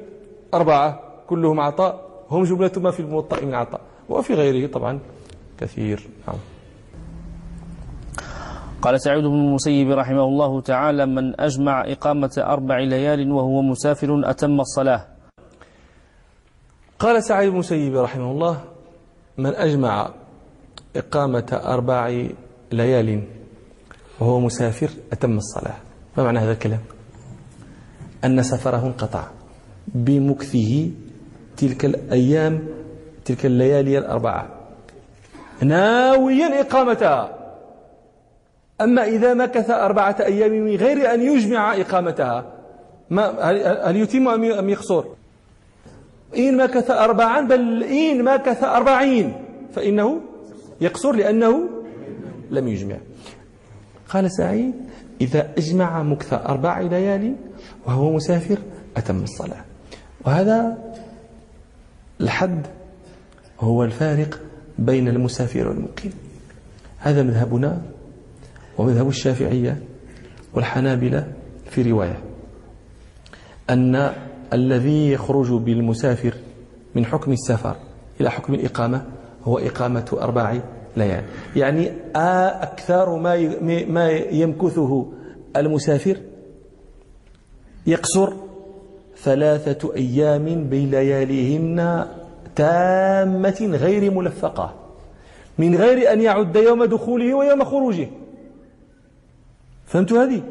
أربعة 0.55 1.03
كلهم 1.27 1.61
عطاء 1.61 2.25
هم 2.31 2.45
جملة 2.45 2.73
ما 2.77 2.91
في 2.91 3.01
الموطأ 3.01 3.41
من 3.41 3.55
عطاء 3.55 3.81
وفي 4.09 4.35
غيره 4.35 4.67
طبعا 4.67 5.01
كثير. 5.59 6.09
نعم. 6.29 6.37
قال 8.83 9.01
سعيد 9.01 9.25
بن 9.25 9.35
المسيب 9.35 9.91
رحمه 9.91 10.25
الله 10.25 10.61
تعالى 10.61 11.07
من 11.07 11.41
أجمع 11.41 11.85
إقامة 11.87 12.31
أربع 12.39 12.79
ليال 12.79 13.33
وهو 13.33 13.63
مسافر 13.63 14.23
أتم 14.25 14.61
الصلاة. 14.61 15.07
قال 16.99 17.25
سعيد 17.25 17.49
بن 17.49 17.55
المسيب 17.55 17.97
رحمه 17.97 18.31
الله 18.31 18.61
من 19.39 19.55
أجمع 19.55 20.11
إقامة 20.97 21.61
أربع 21.65 22.23
ليال 22.73 23.23
وهو 24.21 24.41
مسافر 24.41 24.91
أتم 25.13 25.37
الصلاة. 25.37 25.77
ما 26.17 26.25
معنى 26.25 26.39
هذا 26.39 26.53
الكلام؟ 26.53 26.81
أن 28.25 28.43
سفره 28.43 28.87
انقطع 28.87 29.25
بمكثه 29.89 30.91
تلك 31.57 31.85
الأيام 31.85 32.69
تلك 33.25 33.47
الليالي 33.47 33.99
الأربعة. 33.99 34.49
ناويا 35.63 36.61
إقامتها 36.61 37.42
أما 38.85 39.05
إذا 39.05 39.35
مكث 39.35 39.71
أربعة 39.71 40.17
أيام 40.21 40.53
من 40.53 40.77
غير 40.77 41.15
أن 41.15 41.23
يجمع 41.23 41.75
إقامتها 41.75 42.53
ما 43.11 43.25
هل 43.91 43.97
يتم 43.97 44.29
أم 44.29 44.69
يقصر؟ 44.69 45.05
إن 46.37 46.57
مكث 46.57 46.91
أربعا 46.91 47.41
بل 47.41 47.83
إن 47.83 48.25
مكث 48.25 48.65
أربعين 48.65 49.35
فإنه 49.75 50.21
يقصر 50.81 51.13
لأنه 51.13 51.69
لم 52.51 52.69
يجمع. 52.69 52.97
قال 54.09 54.33
سعيد 54.33 54.75
إذا 55.21 55.49
أجمع 55.59 56.03
مكث 56.03 56.33
أربع 56.33 56.81
ليال 56.81 57.35
وهو 57.87 58.13
مسافر 58.13 58.59
أتم 58.97 59.23
الصلاة. 59.23 59.65
وهذا 60.27 60.79
الحد 62.21 62.67
هو 63.61 63.85
الفارق 63.85 64.41
بين 64.79 65.09
المسافر 65.09 65.69
والمقيم. 65.69 66.13
هذا 66.99 67.23
مذهبنا 67.23 67.83
ومذهب 68.83 69.09
الشافعية 69.09 69.83
والحنابلة 70.55 71.33
في 71.71 71.91
رواية 71.91 72.19
أن 73.71 74.13
الذي 74.53 75.13
يخرج 75.13 75.53
بالمسافر 75.53 76.35
من 76.95 77.07
حكم 77.07 77.33
السفر 77.33 77.77
إلى 78.21 78.31
حكم 78.31 78.55
الإقامة 78.55 79.05
هو 79.45 79.59
إقامة 79.59 80.19
أربع 80.21 80.59
ليال. 80.97 81.25
يعني 81.57 81.93
أكثر 82.17 83.17
ما 83.17 83.37
ما 83.87 84.11
يمكثه 84.11 85.13
المسافر 85.57 86.17
يقصر 87.87 88.33
ثلاثة 89.17 89.95
أيام 89.95 90.45
بلياليهن 90.65 92.07
تامة 92.57 93.71
غير 93.73 94.11
ملفقة 94.11 94.75
من 95.59 95.75
غير 95.75 96.13
أن 96.13 96.21
يعد 96.21 96.57
يوم 96.57 96.85
دخوله 96.85 97.35
ويوم 97.35 97.65
خروجه. 97.65 98.09
فهمت 99.93 100.13
هذه؟ 100.13 100.43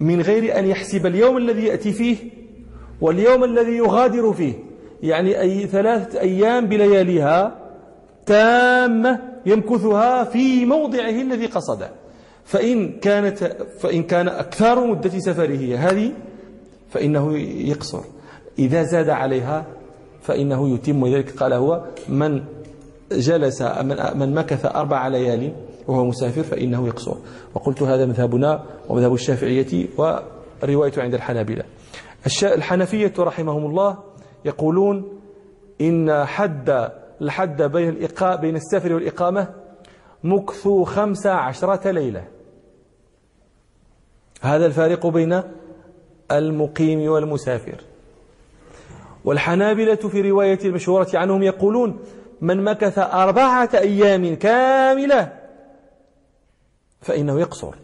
من 0.00 0.20
غير 0.20 0.58
أن 0.58 0.66
يحسب 0.66 1.06
اليوم 1.06 1.36
الذي 1.36 1.64
يأتي 1.64 1.92
فيه 1.92 2.16
واليوم 3.00 3.44
الذي 3.44 3.76
يغادر 3.76 4.32
فيه. 4.32 4.54
يعني 5.02 5.40
أي 5.40 5.66
ثلاثة 5.66 6.20
أيام 6.20 6.66
بلياليها 6.66 7.58
تامة 8.26 9.20
يمكثها 9.46 10.24
في 10.24 10.64
موضعه 10.66 11.10
الذي 11.10 11.46
قصده 11.46 11.90
فإن 12.44 12.98
كانت 12.98 13.56
فإن 13.78 14.02
كان 14.02 14.28
أكثر 14.28 14.86
مدة 14.86 15.18
سفره 15.18 15.76
هذه 15.76 16.12
فإنه 16.90 17.38
يقصر. 17.38 18.02
إذا 18.58 18.82
زاد 18.82 19.08
عليها 19.08 19.66
فإنه 20.22 20.74
يتم. 20.74 21.06
ذلك 21.06 21.30
قال 21.30 21.52
هو 21.52 21.84
من 22.08 22.42
جلس 23.12 23.62
من 24.14 24.34
مكث 24.34 24.66
أربع 24.66 25.08
ليال 25.08 25.52
وهو 25.88 26.04
مسافر 26.04 26.42
فإنه 26.42 26.86
يقصر. 26.86 27.16
وقلت 27.54 27.82
هذا 27.82 28.06
مذهبنا 28.06 28.64
ومذهب 28.88 29.14
الشافعية 29.14 29.88
والرواية 29.98 30.92
عند 30.96 31.14
الحنابلة. 31.14 31.64
الحنفية 32.42 33.12
رحمهم 33.18 33.66
الله 33.66 33.98
يقولون 34.44 35.20
إن 35.80 36.24
حد 36.24 36.90
الحد 37.20 37.62
بين 37.62 37.88
الإقاء 37.88 38.40
بين 38.40 38.56
السفر 38.56 38.92
والإقامة 38.92 39.48
مكث 40.24 40.68
خمس 40.68 41.26
عشرة 41.26 41.90
ليلة. 41.90 42.24
هذا 44.40 44.66
الفارق 44.66 45.06
بين 45.06 45.42
المقيم 46.32 47.10
والمسافر. 47.10 47.80
والحنابلة 49.24 49.94
في 49.94 50.30
رواية 50.30 50.58
المشهورة 50.64 51.08
عنهم 51.14 51.42
يقولون 51.42 51.98
من 52.40 52.64
مكث 52.64 52.98
أربعة 52.98 53.70
أيام 53.74 54.34
كاملة 54.34 55.45
فإنه 57.00 57.40
يقصر. 57.40 57.74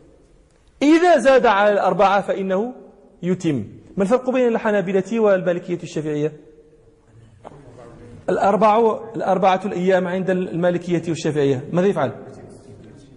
إذا 0.83 1.19
زاد 1.19 1.47
على 1.47 1.73
الأربعة 1.73 2.21
فإنه 2.21 2.75
يتم. 3.23 3.65
ما 3.97 4.03
الفرق 4.03 4.31
بين 4.31 4.49
الحنابلة 4.49 5.21
والمالكية 5.21 5.79
الشافعية؟ 5.83 6.33
الأربع 8.29 9.01
الأربعة 9.17 9.61
الأيام 9.65 10.09
عند 10.09 10.31
المالكية 10.31 11.03
والشافعية. 11.09 11.69
ماذا 11.73 11.87
يفعل؟ 11.87 12.13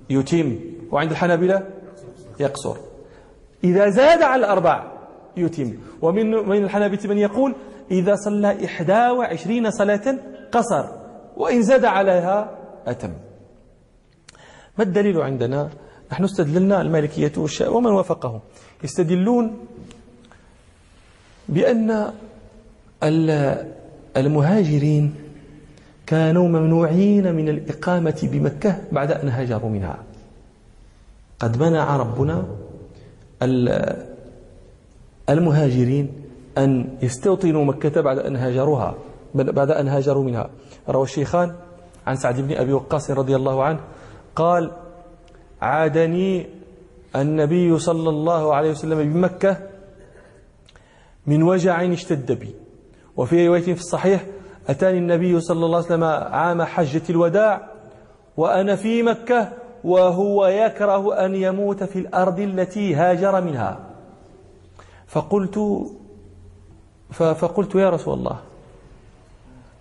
يتم. 0.10 0.60
وعند 0.92 1.12
الحنابلة؟ 1.12 1.68
يقصر. 2.40 2.78
إذا 3.64 3.90
زاد 3.90 4.22
على 4.22 4.40
الأربع 4.40 4.92
يتم. 5.38 5.78
ومن 6.02 6.32
من 6.32 6.64
الحنابلة 6.64 7.10
من 7.10 7.18
يقول 7.18 7.56
إذا 7.92 8.16
صلى 8.16 8.66
إحدى 8.66 9.10
وعشرين 9.10 9.72
صلاة 9.72 10.20
قصر. 10.52 10.86
وإن 11.38 11.62
زاد 11.62 11.86
عليها 11.86 12.58
أتم. 12.88 13.14
ما 14.78 14.84
الدليل 14.84 15.18
عندنا؟ 15.18 15.70
نحن 16.16 16.24
استدللنا 16.24 16.82
المالكية 16.82 17.32
ومن 17.68 17.92
وافقهم. 17.92 18.40
يستدلون 18.84 19.58
بأن 21.50 22.14
المهاجرين 24.18 25.16
كانوا 26.08 26.48
ممنوعين 26.48 27.36
من 27.36 27.50
الإقامة 27.50 28.30
بمكة 28.32 28.82
بعد 28.92 29.12
أن 29.12 29.30
هاجروا 29.30 29.70
منها. 29.70 29.98
قد 31.40 31.64
منع 31.64 31.98
ربنا 31.98 32.46
المهاجرين 35.30 36.12
أن 36.58 36.98
يستوطنوا 37.02 37.66
مكة 37.66 38.02
بعد 38.02 38.18
أن 38.20 38.36
هاجروها 38.36 38.96
بعد 39.36 39.72
أن 39.72 39.88
هاجروا 39.88 40.24
منها. 40.24 40.50
روى 40.90 41.04
الشيخان 41.04 41.56
عن 42.08 42.16
سعد 42.16 42.40
بن 42.42 42.56
أبي 42.56 42.74
وقاص 42.74 43.12
رضي 43.12 43.36
الله 43.36 43.64
عنه 43.64 43.80
قال 44.36 44.72
عادني 45.66 46.46
النبي 47.16 47.80
صلى 47.80 48.10
الله 48.10 48.56
عليه 48.56 48.72
وسلم 48.72 49.14
بمكة 49.14 49.58
من 51.28 51.44
وجع 51.44 51.94
اشتد 51.94 52.32
بي. 52.32 52.56
وفي 53.18 53.48
رواية 53.48 53.62
في 53.62 53.82
الصحيح 53.82 54.26
أتاني 54.70 54.98
النبي 54.98 55.40
صلى 55.40 55.66
الله 55.66 55.78
عليه 55.78 55.86
وسلم 55.86 56.04
عام 56.04 56.64
حجة 56.64 57.02
الوداع 57.10 57.68
وأنا 58.38 58.76
في 58.76 59.04
مكة 59.04 59.52
وهو 59.84 60.46
يكره 60.46 61.26
أن 61.26 61.36
يموت 61.36 61.84
في 61.84 62.00
الأرض 62.00 62.40
التي 62.40 62.96
هاجر 62.96 63.42
منها. 63.42 63.80
فقلت 65.08 65.60
فقلت 67.14 67.76
يا 67.76 67.90
رسول 67.90 68.14
الله 68.14 68.40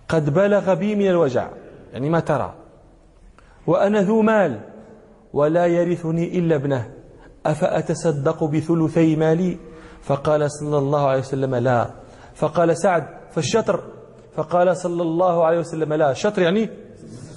قد 0.09 0.33
بلغ 0.33 0.73
بي 0.73 0.95
من 0.95 1.07
الوجع 1.07 1.49
يعني 1.93 2.09
ما 2.09 2.19
ترى. 2.19 2.53
وأنا 3.67 4.01
ذو 4.01 4.21
مال. 4.21 4.59
ولا 5.35 5.65
يرثني 5.65 6.39
إلا 6.39 6.55
ابنه. 6.55 6.91
أفأتصدق 7.45 8.43
بثلثي 8.43 9.15
مالي؟ 9.15 9.57
فقال 10.01 10.51
صلى 10.51 10.77
الله 10.77 11.07
عليه 11.07 11.19
وسلم 11.19 11.55
لا. 11.55 11.89
فقال 12.35 12.77
سعد 12.77 13.03
فالشطر؟ 13.31 13.79
فقال 14.35 14.77
صلى 14.77 15.01
الله 15.01 15.45
عليه 15.45 15.59
وسلم 15.59 15.93
لا. 15.93 16.13
شطر 16.13 16.41
يعني 16.41 16.69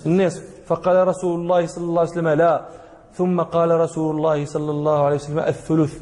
النصف. 0.06 0.42
فقال 0.66 1.08
رسول 1.08 1.40
الله 1.40 1.66
صلى 1.66 1.84
الله 1.84 2.00
عليه 2.00 2.10
وسلم 2.10 2.28
لا. 2.28 2.68
ثم 3.14 3.40
قال 3.40 3.70
رسول 3.70 4.16
الله 4.16 4.44
صلى 4.44 4.70
الله 4.70 5.04
عليه 5.04 5.16
وسلم 5.16 5.38
الثلث. 5.38 5.94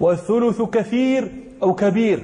والثلث 0.00 0.62
كثير 0.62 1.22
أو 1.62 1.74
كبير؟ 1.74 2.18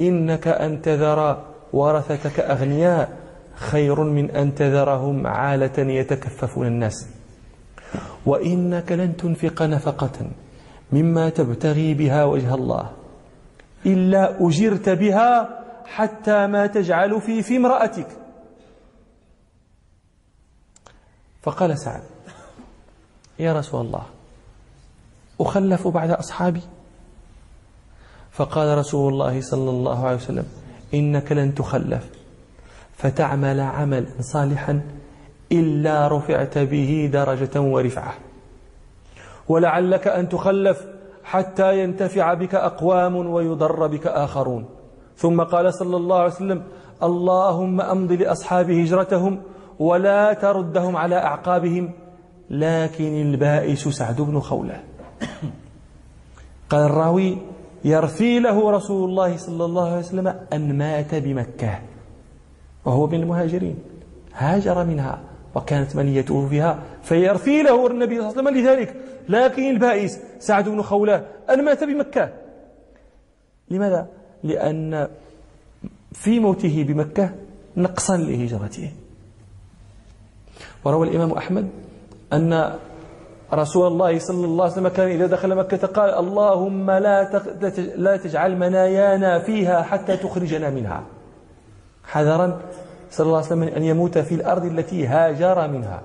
إنك 0.00 0.48
أن 0.48 0.82
تذر 0.82 1.44
ورثتك 1.72 2.40
أغنياء 2.40 3.16
خير 3.54 4.00
من 4.00 4.30
أن 4.30 4.54
تذرهم 4.54 5.26
عالة 5.26 5.78
يتكففون 5.78 6.66
الناس. 6.66 7.15
وإنك 8.26 8.92
لن 8.92 9.16
تنفق 9.16 9.62
نفقة 9.62 10.30
مما 10.92 11.28
تبتغي 11.28 11.94
بها 11.94 12.24
وجه 12.24 12.54
الله. 12.54 12.92
إلا 13.86 14.46
أجرت 14.46 14.88
بها 14.88 15.62
حتى 15.86 16.46
ما 16.46 16.66
تجعل 16.66 17.20
في 17.20 17.42
في 17.42 17.56
امرأتك. 17.56 18.08
فقال 21.42 21.78
سعد 21.78 22.02
يا 23.38 23.52
رسول 23.52 23.86
الله 23.86 24.02
أخلف 25.40 25.88
بعد 25.88 26.10
أصحابي؟ 26.10 26.62
فقال 28.32 28.78
رسول 28.78 29.12
الله 29.12 29.40
صلى 29.40 29.70
الله 29.70 30.06
عليه 30.06 30.16
وسلم 30.16 30.46
إنك 30.94 31.32
لن 31.32 31.54
تخلف 31.54 32.10
فتعمل 32.96 33.60
عملا 33.60 34.06
صالحا 34.20 34.82
إلا 35.52 36.08
رفعت 36.08 36.58
به 36.58 37.10
درجة 37.12 37.60
ورفعة. 37.60 38.14
ولعلك 39.48 40.08
أن 40.08 40.28
تخلف 40.28 40.86
حتى 41.24 41.82
ينتفع 41.82 42.34
بك 42.34 42.54
أقوام 42.54 43.16
ويضر 43.16 43.86
بك 43.86 44.06
آخرون. 44.06 44.64
ثم 45.16 45.42
قال 45.42 45.74
صلى 45.74 45.96
الله 45.96 46.16
عليه 46.16 46.32
وسلم 46.34 46.62
اللهم 47.02 47.80
أمض 47.80 48.12
لأصحاب 48.12 48.70
هجرتهم 48.70 49.42
ولا 49.78 50.32
تردهم 50.32 50.96
على 50.96 51.16
أعقابهم 51.16 51.90
لكن 52.50 53.22
البائس 53.22 53.88
سعد 53.88 54.20
بن 54.20 54.40
خولة 54.40 54.80
قال 56.70 56.80
الراوي 56.80 57.38
يرثي 57.84 58.40
له 58.40 58.70
رسول 58.70 59.10
الله 59.10 59.36
صلى 59.36 59.64
الله 59.64 59.86
عليه 59.88 59.98
وسلم 59.98 60.34
أن 60.52 60.78
مات 60.78 61.14
بمكة 61.14 61.78
وهو 62.84 63.06
من 63.06 63.14
المهاجرين 63.14 63.78
هاجر 64.34 64.84
منها. 64.84 65.20
وكانت 65.56 65.96
منيته 65.96 66.48
فيها 66.48 66.82
فيرثي 67.02 67.62
له 67.62 67.86
النبي 67.86 68.20
صلى 68.20 68.28
الله 68.28 68.38
عليه 68.38 68.42
وسلم 68.42 68.58
لذلك. 68.58 68.94
لكن 69.28 69.70
البائس 69.70 70.20
سعد 70.38 70.68
بن 70.68 70.82
خولة 70.82 71.26
أن 71.50 71.64
مات 71.64 71.84
بمكة. 71.84 72.28
لماذا؟ 73.70 74.06
لأن 74.42 75.08
في 76.12 76.40
موته 76.40 76.84
بمكة 76.88 77.30
نقصا 77.76 78.16
لهجرته 78.16 78.92
وروى 80.84 81.08
الإمام 81.08 81.32
أحمد 81.32 81.68
أن 82.32 82.78
رسول 83.54 83.86
الله 83.86 84.18
صلى 84.18 84.44
الله 84.44 84.64
عليه 84.64 84.72
وسلم 84.72 84.88
كان 84.88 85.08
إذا 85.08 85.26
دخل 85.26 85.54
مكة 85.54 85.86
قال 85.86 86.10
اللهم 86.10 86.90
لا 86.90 87.42
لا 87.96 88.16
تجعل 88.16 88.56
منايانا 88.56 89.38
فيها 89.38 89.82
حتى 89.82 90.16
تخرجنا 90.16 90.70
منها. 90.70 91.02
حذرا 92.04 92.60
صلى 93.16 93.26
الله 93.26 93.36
عليه 93.36 93.46
وسلم 93.46 93.62
أن 93.62 93.82
يموت 93.82 94.18
في 94.18 94.34
الأرض 94.34 94.64
التي 94.64 95.06
هاجر 95.06 95.68
منها. 95.68 96.02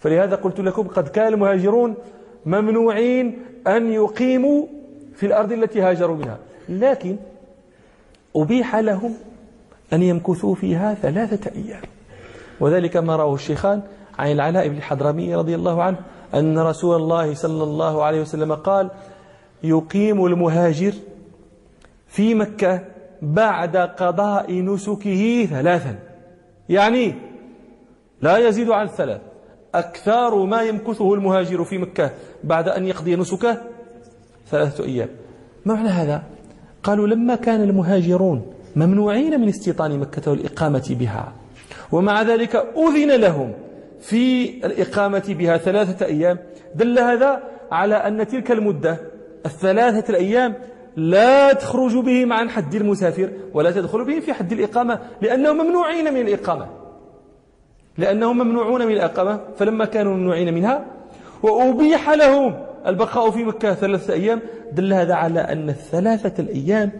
فلهذا 0.00 0.36
قلت 0.36 0.60
لكم 0.60 0.88
قد 0.88 1.08
كان 1.08 1.32
المهاجرون 1.32 1.94
ممنوعين 2.46 3.38
أن 3.66 3.92
يقيموا 3.92 4.66
في 5.14 5.26
الأرض 5.26 5.52
التي 5.52 5.80
هاجروا 5.80 6.16
منها. 6.16 6.38
لكن 6.68 7.16
أبيح 8.36 8.76
لهم 8.76 9.14
أن 9.92 10.02
يمكثوا 10.02 10.54
فيها 10.54 10.94
ثلاثة 10.94 11.50
أيام. 11.50 11.82
وذلك 12.60 12.96
ما 12.96 13.16
رواه 13.16 13.34
الشيخان 13.34 13.82
عن 14.18 14.32
العلاء 14.32 14.68
بن 14.68 14.76
الحضرمي 14.76 15.34
رضي 15.34 15.54
الله 15.54 15.82
عنه 15.82 15.98
أن 16.34 16.58
رسول 16.58 16.96
الله 16.96 17.34
صلى 17.34 17.62
الله 17.64 18.04
عليه 18.04 18.20
وسلم 18.20 18.54
قال 18.54 18.90
يقيم 19.62 20.26
المهاجر 20.26 20.92
في 22.08 22.34
مكة 22.34 22.80
بعد 23.22 23.76
قضاء 23.76 24.52
نسكه 24.52 25.46
ثلاثا. 25.50 26.05
يعني 26.68 27.14
لا 28.22 28.38
يزيد 28.38 28.70
عن 28.70 28.86
ثلاث 28.86 29.20
أكثر 29.74 30.44
ما 30.44 30.62
يمكثه 30.62 31.14
المهاجر 31.14 31.64
في 31.64 31.78
مكة 31.78 32.10
بعد 32.44 32.68
أن 32.68 32.86
يقضي 32.86 33.16
نسكه 33.16 33.60
ثلاثة 34.50 34.84
أيام. 34.84 35.08
ما 35.64 35.74
معنى 35.74 35.88
هذا؟ 35.88 36.22
قالوا 36.82 37.06
لما 37.06 37.34
كان 37.34 37.62
المهاجرون 37.62 38.52
ممنوعين 38.76 39.40
من 39.40 39.48
استيطان 39.48 39.98
مكة 39.98 40.30
والإقامة 40.30 40.96
بها 41.00 41.32
ومع 41.92 42.22
ذلك 42.22 42.56
أذن 42.76 43.20
لهم 43.20 43.52
في 44.00 44.50
الإقامة 44.66 45.24
بها 45.38 45.56
ثلاثة 45.56 46.06
أيام. 46.06 46.38
دل 46.74 46.98
هذا 46.98 47.42
على 47.70 47.94
أن 47.94 48.26
تلك 48.26 48.50
المدة 48.50 49.00
الثلاثة 49.46 50.10
الأيام 50.10 50.54
لا 50.96 51.52
تخرج 51.52 51.96
بهم 51.96 52.32
عن 52.32 52.50
حد 52.50 52.74
المسافر 52.74 53.30
ولا 53.54 53.70
تدخل 53.70 54.04
بهم 54.04 54.20
في 54.20 54.32
حد 54.32 54.52
الإقامة 54.52 55.00
لأنهم 55.22 55.56
ممنوعين 55.56 56.14
من 56.14 56.20
الإقامة. 56.20 56.66
لأنهم 57.98 58.38
ممنوعون 58.38 58.86
من 58.86 58.92
الإقامة 58.92 59.40
فلما 59.56 59.84
كانوا 59.84 60.14
ممنوعين 60.14 60.54
منها 60.54 60.84
وأبيح 61.42 62.10
لهم. 62.10 62.54
البقاء 62.86 63.30
في 63.30 63.44
مكة 63.44 63.74
ثلاثة 63.74 64.14
أيام 64.14 64.40
دل 64.72 64.92
هذا 64.92 65.14
على 65.14 65.40
أن 65.40 65.68
الثلاثة 65.68 66.42
الأيام 66.42 66.92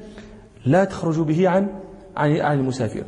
لا 0.66 0.84
تخرج 0.84 1.20
به 1.20 1.48
عن 1.48 1.68
عن 2.16 2.36
عن 2.36 2.58
المسافر. 2.58 3.04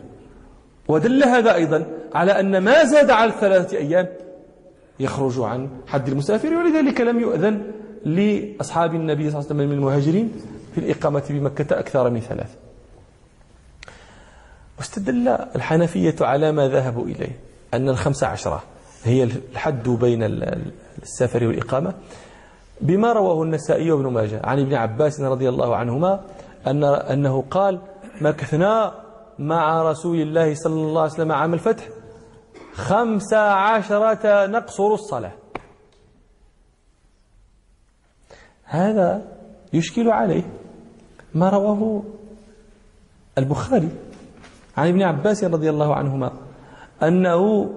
ودل 0.88 1.24
هذا 1.24 1.54
أيضا 1.54 1.86
على 2.14 2.40
أن 2.40 2.58
ما 2.58 2.84
زاد 2.84 3.10
على 3.10 3.30
الثلاثة 3.30 3.78
أيام 3.78 4.06
يخرج 5.00 5.40
عن 5.40 5.68
حد 5.86 6.08
المسافر 6.08 6.54
ولذلك 6.54 7.00
لم 7.00 7.20
يؤذن 7.20 7.62
لأصحاب 8.04 8.94
النبي 8.94 9.30
صلى 9.30 9.40
الله 9.40 9.50
عليه 9.50 9.54
وسلم 9.54 9.68
من 9.68 9.72
المهاجرين. 9.72 10.32
في 10.78 10.84
الإقامة 10.84 11.22
بمكة 11.30 11.78
أكثر 11.78 12.10
من 12.10 12.20
ثلاث. 12.20 12.56
واستدل 14.78 15.28
الحنفية 15.28 16.14
على 16.20 16.52
ما 16.52 16.68
ذهبوا 16.68 17.04
إليه 17.04 17.38
أن 17.74 17.88
الخمسة 17.88 18.26
عشرة 18.26 18.62
هي 19.04 19.24
الحد 19.24 19.88
بين 19.88 20.22
السفر 21.02 21.46
والإقامة 21.46 21.94
بما 22.80 23.12
رواه 23.12 23.42
النسائي 23.42 23.90
وابن 23.90 24.06
ماجه 24.12 24.40
عن 24.44 24.60
ابن 24.60 24.74
عباس 24.74 25.20
رضي 25.20 25.48
الله 25.48 25.76
عنهما 25.76 26.24
أن 26.66 26.84
أنه 26.84 27.44
قال 27.50 27.80
مكثنا 28.20 28.94
مع 29.38 29.82
رسول 29.82 30.20
الله 30.20 30.54
صلى 30.54 30.74
الله 30.74 31.00
عليه 31.00 31.12
وسلم 31.12 31.32
عام 31.32 31.54
الفتح 31.54 31.88
خمس 32.72 33.34
عشرة 33.34 34.46
نقصر 34.46 34.94
الصلاة. 34.94 35.32
هذا 38.64 39.22
يشكل 39.72 40.10
عليه 40.10 40.42
ما 41.38 41.48
رواه 41.48 42.02
البخاري 43.38 43.88
عن 44.76 44.88
ابن 44.88 45.02
عباس 45.02 45.44
رضي 45.44 45.70
الله 45.70 45.94
عنهما 45.94 46.30
أنه 47.02 47.70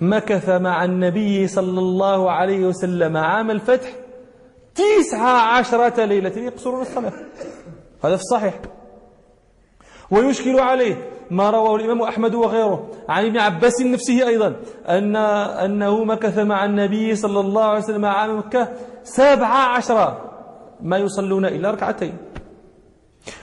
مكث 0.00 0.48
مع 0.48 0.84
النبي 0.84 1.46
صلى 1.46 1.80
الله 1.80 2.30
عليه 2.30 2.66
وسلم 2.66 3.16
عام 3.16 3.50
الفتح 3.50 3.88
تسعة 4.74 5.58
عشرة 5.58 6.04
ليلة 6.04 6.36
يقصرون 6.36 6.82
الصلاة. 6.82 7.12
هذا 8.04 8.16
في 8.16 8.22
الصحيح. 8.22 8.54
ويشكل 10.10 10.60
عليه 10.60 11.10
ما 11.30 11.50
رواه 11.50 11.76
الإمام 11.76 12.02
أحمد 12.02 12.34
وغيره 12.34 12.90
عن 13.08 13.24
ابن 13.26 13.38
عباس 13.38 13.82
نفسه 13.82 14.28
أيضا 14.28 14.56
أن 14.88 15.16
أنه 15.16 16.04
مكث 16.04 16.38
مع 16.38 16.64
النبي 16.64 17.14
صلى 17.16 17.40
الله 17.40 17.64
عليه 17.64 17.78
وسلم 17.84 18.04
عام 18.04 18.38
مكة 18.38 18.68
سبع 19.04 19.46
عشرة 19.46 20.08
ما 20.82 20.98
يصلون 20.98 21.44
إلا 21.44 21.70
ركعتين. 21.70 22.16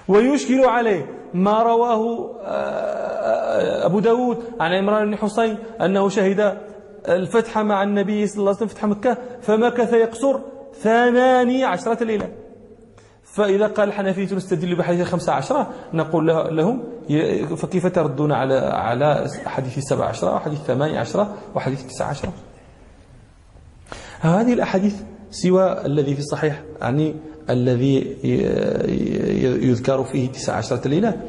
ويشكل 0.08 0.66
عليه 0.66 1.06
ما 1.34 1.64
رواه 1.64 2.32
آه، 2.42 2.48
آه، 2.48 3.86
أبو 3.86 4.00
داود 4.00 4.38
عن 4.60 4.74
عمران 4.74 5.06
بن 5.06 5.18
حسين 5.18 5.58
أنه 5.82 6.10
شهد 6.10 6.58
الفتح 7.08 7.58
مع 7.58 7.84
النبي 7.84 8.28
صلى 8.28 8.40
الله 8.40 8.50
عليه 8.50 8.58
وسلم 8.58 8.68
فتح 8.68 8.86
مكة 8.86 9.18
فمكث 9.42 9.94
يقصر 9.94 10.40
ثماني 10.82 11.64
عشرة 11.64 12.04
ليلة. 12.04 12.30
فإذا 13.24 13.68
قال 13.68 13.88
الحنفية 13.88 14.36
نستدل 14.36 14.76
بحديث 14.76 15.02
الخمسة 15.02 15.34
عشرة 15.34 15.70
نقول 15.94 16.28
لهم 16.28 16.84
فكيف 17.56 17.88
تردون 17.88 18.32
على 18.32 18.56
على 18.56 19.28
حديث 19.46 19.78
السبع 19.78 20.06
عشرة 20.06 20.36
وحديث 20.36 20.60
الثمانية 20.60 21.00
عشرة 21.00 21.34
وحديث 21.56 21.82
التسع 21.82 22.06
عشرة؟ 22.06 22.34
هذه 24.20 24.54
الأحاديث 24.54 25.02
سوى 25.32 25.86
الذي 25.86 26.14
في 26.14 26.20
الصحيح 26.20 26.62
يعني 26.82 27.16
الذي 27.50 28.18
يذكر 29.68 30.04
فيه 30.04 30.30
تسع 30.30 30.54
عشرة 30.54 30.88
ليلة. 30.88 31.22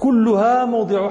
كلها 0.00 0.64
موضع 0.64 1.10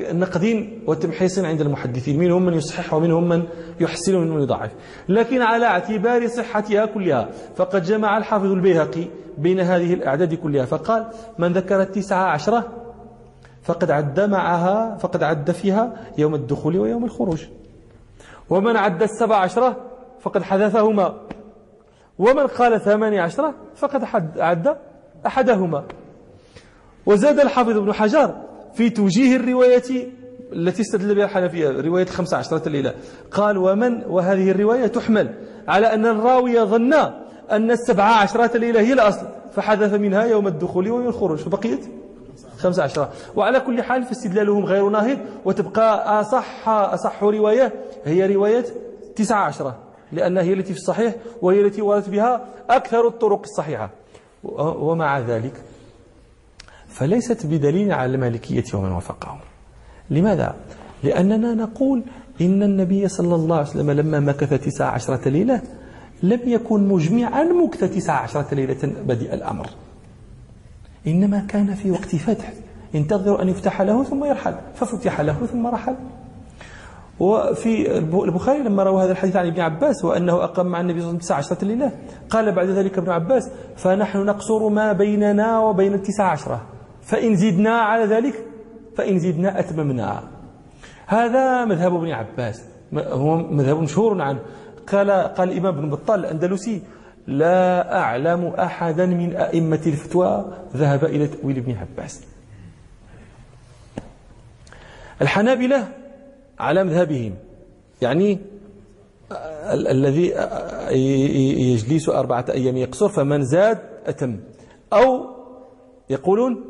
نقد 0.00 0.68
وتمحيص 0.86 1.38
عند 1.38 1.60
المحدثين. 1.60 2.18
منهم 2.18 2.46
من 2.46 2.54
يصحح 2.54 2.94
ومنهم 2.94 3.28
من 3.28 3.42
يحسن 3.80 4.14
ومنهم 4.14 4.36
من 4.36 4.42
يضعف. 4.42 4.70
لكن 5.08 5.42
على 5.42 5.66
اعتبار 5.66 6.28
صحتها 6.28 6.86
كلها 6.86 7.28
فقد 7.56 7.82
جمع 7.82 8.18
الحافظ 8.18 8.50
البيهقي 8.52 9.04
بين 9.38 9.60
هذه 9.60 9.94
الأعداد 9.94 10.34
كلها. 10.34 10.64
فقال 10.64 11.06
من 11.38 11.52
ذكر 11.52 11.82
التسعة 11.82 12.24
عشرة 12.24 12.68
فقد 13.62 13.90
عد 13.90 14.20
معها 14.20 14.96
فقد 14.96 15.22
عد 15.22 15.50
فيها 15.50 15.92
يوم 16.18 16.34
الدخول 16.34 16.78
ويوم 16.78 17.04
الخروج. 17.04 17.44
ومن 18.50 18.76
عد 18.76 19.02
السبع 19.02 19.36
عشرة 19.36 19.76
فقد 20.20 20.42
حذفهما. 20.42 21.14
ومن 22.20 22.46
قال 22.46 22.80
ثمانية 22.80 23.22
عشرة 23.22 23.54
فقد 23.76 24.04
عد 24.38 24.76
أحدهما. 25.26 25.84
وزاد 27.06 27.40
الحافظ 27.40 27.76
ابن 27.76 27.92
حجر 27.92 28.34
في 28.74 28.90
توجيه 28.90 29.36
الرواية 29.36 30.08
التي 30.52 30.82
استدل 30.82 31.14
بها 31.14 31.24
الحنفية 31.24 31.80
رواية 31.80 32.04
خمسة 32.06 32.36
عشرة 32.36 32.68
ليلة 32.68 32.94
قال 33.30 33.58
ومن 33.58 34.04
وهذه 34.04 34.50
الرواية 34.50 34.86
تحمل 34.86 35.34
على 35.68 35.94
أن 35.94 36.06
الراوي 36.06 36.60
ظن 36.60 36.92
أن 37.50 37.70
السبعة 37.70 38.22
عشرة 38.22 38.56
ليلة 38.56 38.80
هي 38.80 38.92
الأصل 38.92 39.26
فحدث 39.52 39.94
منها 39.94 40.24
يوم 40.24 40.46
الدخول 40.46 40.90
ويوم 40.90 41.08
الخروج. 41.08 41.38
فبقيت 41.38 41.86
خمسة 42.58 42.82
عشرة. 42.82 43.10
وعلى 43.36 43.60
كل 43.60 43.82
حال 43.82 44.02
فاستدلالهم 44.02 44.64
غير 44.64 44.88
ناهض 44.88 45.18
وتبقى 45.44 46.20
أصح, 46.20 46.68
أصح 46.68 47.22
رواية 47.22 47.72
هي 48.04 48.34
رواية 48.34 48.64
تسعة 49.16 49.44
عشرة. 49.44 49.89
لأنها 50.12 50.42
هي 50.42 50.52
التي 50.52 50.72
في 50.72 50.78
الصحيح 50.78 51.14
وهي 51.42 51.60
التي 51.60 51.82
وردت 51.82 52.08
بها 52.08 52.44
أكثر 52.70 53.08
الطرق 53.08 53.40
الصحيحة. 53.40 53.90
ومع 54.58 55.18
ذلك 55.18 55.52
فليست 56.88 57.46
بدليل 57.46 57.92
على 57.92 58.14
المالكية 58.14 58.64
ومن 58.74 58.92
وافقهم. 58.92 59.38
لماذا؟ 60.10 60.56
لأننا 61.02 61.54
نقول 61.54 62.02
إن 62.40 62.62
النبي 62.62 63.08
صلى 63.08 63.34
الله 63.34 63.56
عليه 63.56 63.68
وسلم 63.68 63.90
لما 63.90 64.20
مكث 64.20 64.64
تسع 64.64 64.86
عشرة 64.86 65.28
ليلة 65.28 65.62
لم 66.22 66.40
يكن 66.44 66.88
مجمعا 66.88 67.44
مكث 67.44 67.80
تسع 67.80 68.12
عشرة 68.12 68.54
ليلة 68.54 68.94
بدء 69.06 69.34
الأمر. 69.34 69.66
إنما 71.06 71.40
كان 71.48 71.74
في 71.74 71.90
وقت 71.90 72.16
فتح. 72.16 72.52
ينتظر 72.94 73.42
أن 73.42 73.48
يفتح 73.48 73.82
له 73.82 74.04
ثم 74.04 74.24
يرحل. 74.24 74.54
ففتح 74.74 75.20
له 75.20 75.46
ثم 75.46 75.66
رحل. 75.66 75.96
وفي 77.20 77.98
البخاري 77.98 78.58
لما 78.58 78.82
روى 78.82 79.04
هذا 79.04 79.12
الحديث 79.12 79.36
عن 79.36 79.46
ابن 79.46 79.60
عباس 79.60 80.04
وأنه 80.04 80.44
أقام 80.44 80.66
مع 80.66 80.80
النبي 80.80 81.00
صلى 81.00 81.10
الله 81.10 81.18
عليه 81.18 81.18
وسلم 81.18 81.18
تسع 81.18 81.34
عشرة 81.34 81.64
ليلة 81.64 81.92
قال 82.30 82.52
بعد 82.52 82.66
ذلك 82.66 82.98
ابن 82.98 83.10
عباس 83.10 83.50
فنحن 83.76 84.18
نقصر 84.18 84.68
ما 84.68 84.92
بيننا 84.92 85.58
وبين 85.58 85.94
التسع 85.94 86.24
عشرة 86.24 86.66
فإن 87.02 87.36
زدنا 87.36 87.70
على 87.70 88.04
ذلك 88.04 88.44
فإن 88.96 89.18
زدنا 89.18 89.60
أتممنا. 89.60 90.22
هذا 91.06 91.64
مذهب 91.64 91.94
ابن 91.94 92.10
عباس 92.10 92.64
هو 92.94 93.36
مذهب 93.36 93.76
مشهور 93.82 94.22
عنه. 94.22 94.38
قال 94.92 95.10
قال 95.10 95.52
الإمام 95.52 95.78
ابن 95.78 95.90
بطال 95.90 96.20
الأندلسي 96.20 96.82
لا 97.26 97.98
أعلم 97.98 98.46
أحدا 98.46 99.06
من 99.06 99.36
أئمة 99.36 99.82
الفتوى 99.86 100.52
ذهب 100.76 101.04
إلى 101.04 101.26
تأويل 101.26 101.56
ابن 101.56 101.76
عباس. 101.76 102.24
الحنابلة 105.22 105.99
على 106.60 106.84
مذهبهم. 106.84 107.34
يعني 108.02 108.38
الذي 109.72 110.34
يجلس 111.72 112.08
أربعة 112.08 112.44
أيام 112.50 112.76
يقصر 112.76 113.08
فمن 113.08 113.44
زاد 113.44 113.78
أتم. 114.06 114.40
أو 114.92 115.26
يقولون 116.10 116.64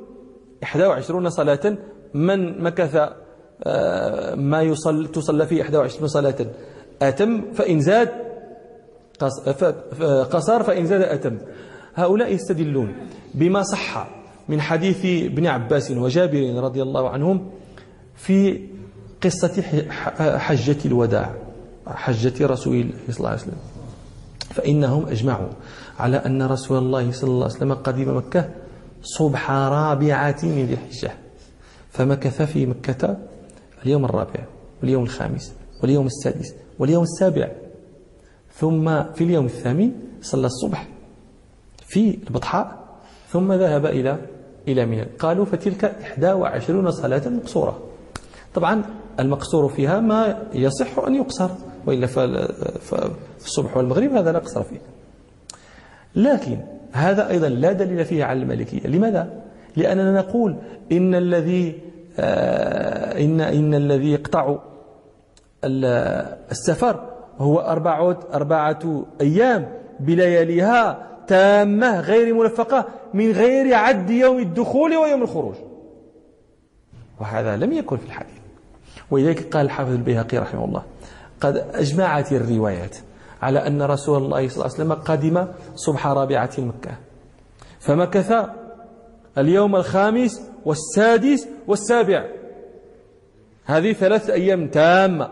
21 0.62 1.30
صلاة 1.30 1.78
من 2.14 2.62
مكث 2.62 3.10
آه، 3.64 4.34
ما 4.34 4.62
يصل 4.62 5.06
تصلى 5.06 5.46
فيه 5.46 5.60
21 5.60 6.08
صلاة. 6.08 6.46
أتم 7.02 7.52
فإن 7.52 7.80
زاد 7.80 8.08
قصر 10.30 10.62
فإن 10.62 10.86
زاد 10.86 11.02
أتم. 11.02 11.38
هؤلاء 11.94 12.34
يستدلون 12.34 12.94
بما 13.34 13.62
صح 13.62 14.08
من 14.48 14.60
حديث 14.60 15.30
ابن 15.32 15.46
عباس 15.46 15.90
وجابر 15.90 16.54
رضي 16.54 16.82
الله 16.82 17.08
عنهم 17.08 17.50
في 18.14 18.68
قصة 19.22 19.84
حجة 20.38 20.76
الوداع 20.84 21.34
حجة 21.86 22.46
رسول 22.46 22.74
الله 22.74 22.94
صلى 23.10 23.18
الله 23.18 23.28
عليه 23.28 23.40
وسلم. 23.40 23.58
فإنهم 24.40 25.06
أجمعوا 25.06 25.48
على 25.98 26.16
أن 26.16 26.42
رسول 26.42 26.78
الله 26.78 27.12
صلى 27.12 27.30
الله 27.30 27.44
عليه 27.44 27.56
وسلم 27.56 27.74
قدم 27.74 28.16
مكة 28.16 28.50
صبح 29.02 29.50
رابعة 29.50 30.36
من 30.42 30.66
ذي 30.66 30.74
الحجة. 30.74 31.10
فمكث 31.90 32.42
في 32.42 32.66
مكة 32.66 33.16
اليوم 33.84 34.04
الرابع 34.04 34.44
واليوم 34.82 35.02
الخامس 35.02 35.52
واليوم 35.82 36.06
السادس 36.06 36.54
واليوم 36.78 37.02
السابع. 37.02 37.48
ثم 38.54 39.02
في 39.02 39.24
اليوم 39.24 39.46
الثامن 39.46 39.92
صلى 40.22 40.46
الصبح 40.46 40.88
في 41.86 42.18
البطحاء 42.28 42.84
ثم 43.32 43.52
ذهب 43.52 43.86
إلى 43.86 44.18
إلى 44.68 44.86
منى 44.86 45.02
قالوا 45.18 45.44
فتلك 45.44 45.96
21 46.18 46.90
صلاة 46.90 47.28
مقصورة. 47.28 47.82
طبعا 48.54 48.84
المقصور 49.20 49.68
فيها 49.68 50.00
ما 50.00 50.42
يصح 50.54 50.98
أن 50.98 51.14
يقصر 51.14 51.50
وإلا 51.86 52.06
فالصبح 52.80 53.76
والمغرب 53.76 54.12
هذا 54.12 54.32
لا 54.32 54.38
قصر 54.38 54.62
فيه. 54.62 54.80
لكن 56.14 56.58
هذا 56.92 57.30
أيضا 57.30 57.48
لا 57.48 57.72
دليل 57.72 58.04
فيه 58.04 58.24
على 58.24 58.42
المالكية 58.42 58.88
لماذا؟ 58.88 59.42
لأننا 59.76 60.12
نقول 60.12 60.56
إن 60.92 61.14
الذي 61.14 61.78
آه، 62.18 63.24
إن 63.24 63.40
إن 63.40 63.74
الذي 63.74 64.12
يقطع 64.12 64.58
السفر 65.64 67.10
هو 67.38 67.58
أربعة 67.58 68.18
أربعة 68.34 69.04
أيام 69.20 69.68
بلياليها 70.00 71.06
تامة 71.26 72.00
غير 72.00 72.34
ملفقة 72.34 72.84
من 73.14 73.30
غير 73.30 73.74
عد 73.74 74.10
يوم 74.10 74.38
الدخول 74.38 74.96
ويوم 74.96 75.22
الخروج. 75.22 75.54
وهذا 77.20 77.56
لم 77.56 77.72
يكن 77.72 77.96
في 77.96 78.06
الحديث. 78.06 78.39
ولذلك 79.10 79.54
قال 79.56 79.66
الحافظ 79.66 79.92
البيهقي 79.92 80.38
رحمه 80.38 80.64
الله 80.64 80.82
قد 81.40 81.56
أجمعت 81.74 82.32
الروايات 82.32 82.96
على 83.42 83.66
أن 83.66 83.82
رسول 83.82 84.22
الله 84.22 84.48
صلى 84.48 84.56
الله 84.56 84.74
عليه 84.74 84.74
وسلم 84.74 84.92
قدم 84.92 85.46
صبح 85.74 86.06
رابعة 86.06 86.50
مكة 86.58 86.90
فمكث 87.80 88.32
اليوم 89.38 89.76
الخامس 89.76 90.42
والسادس 90.64 91.48
والسابع. 91.66 92.24
هذه 93.64 93.92
ثلاث 93.92 94.30
أيام 94.30 94.68
تامة 94.68 95.28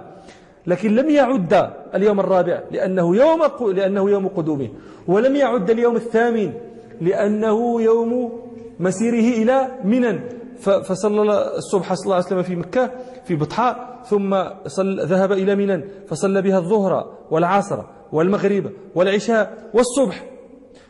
لكن 0.66 0.94
لم 0.94 1.10
يعد 1.10 1.70
اليوم 1.94 2.20
الرابع 2.20 2.62
لأنه 2.70 3.16
يوم 3.16 3.40
لأنه 3.72 4.10
يوم 4.10 4.28
قدومه 4.28 4.68
ولم 5.08 5.36
يعد 5.36 5.70
اليوم 5.70 5.96
الثامن 5.96 6.52
لأنه 7.00 7.82
يوم 7.82 8.40
مسيره 8.80 9.42
إلى 9.42 9.68
منن. 9.84 10.20
فصلى 10.58 11.56
الصبح 11.56 11.94
صلى 11.94 12.04
الله 12.04 12.14
عليه 12.14 12.26
وسلم 12.26 12.42
في 12.42 12.56
مكة 12.56 12.90
في 13.24 13.36
بطحاء 13.36 13.98
ثم 14.04 14.44
صل 14.66 15.00
ذهب 15.00 15.32
إلى 15.32 15.54
منن 15.54 15.84
فصلى 16.08 16.42
بها 16.42 16.58
الظهر 16.58 17.14
والعصر 17.30 17.82
والمغرب 18.12 18.70
والعشاء 18.94 19.70
والصبح 19.74 20.24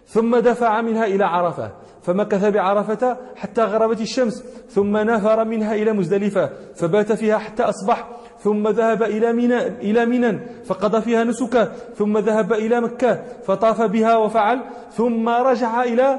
ثم 0.06 0.36
دفع 0.36 0.80
منها 0.80 1.06
إلى 1.06 1.24
عرفة 1.24 1.72
فمكث 2.02 2.44
بعرفة 2.44 3.16
حتى 3.36 3.62
غربت 3.62 4.00
الشمس 4.00 4.44
ثم 4.68 4.96
نفر 4.96 5.44
منها 5.44 5.74
إلى 5.74 5.92
مزدلفة 5.92 6.50
فبات 6.74 7.12
فيها 7.12 7.38
حتى 7.38 7.62
أصبح 7.62 8.08
ثم 8.40 8.68
ذهب 8.68 9.02
إلى 9.02 9.32
منى 9.32 9.66
إلى 9.66 10.06
منى 10.06 10.40
فقضى 10.64 11.00
فيها 11.00 11.24
نسكه 11.24 11.72
ثم 11.94 12.18
ذهب 12.18 12.52
إلى 12.52 12.80
مكة 12.80 13.22
فطاف 13.44 13.82
بها 13.82 14.16
وفعل 14.16 14.60
ثم 14.92 15.28
رجع 15.28 15.82
إلى 15.82 16.18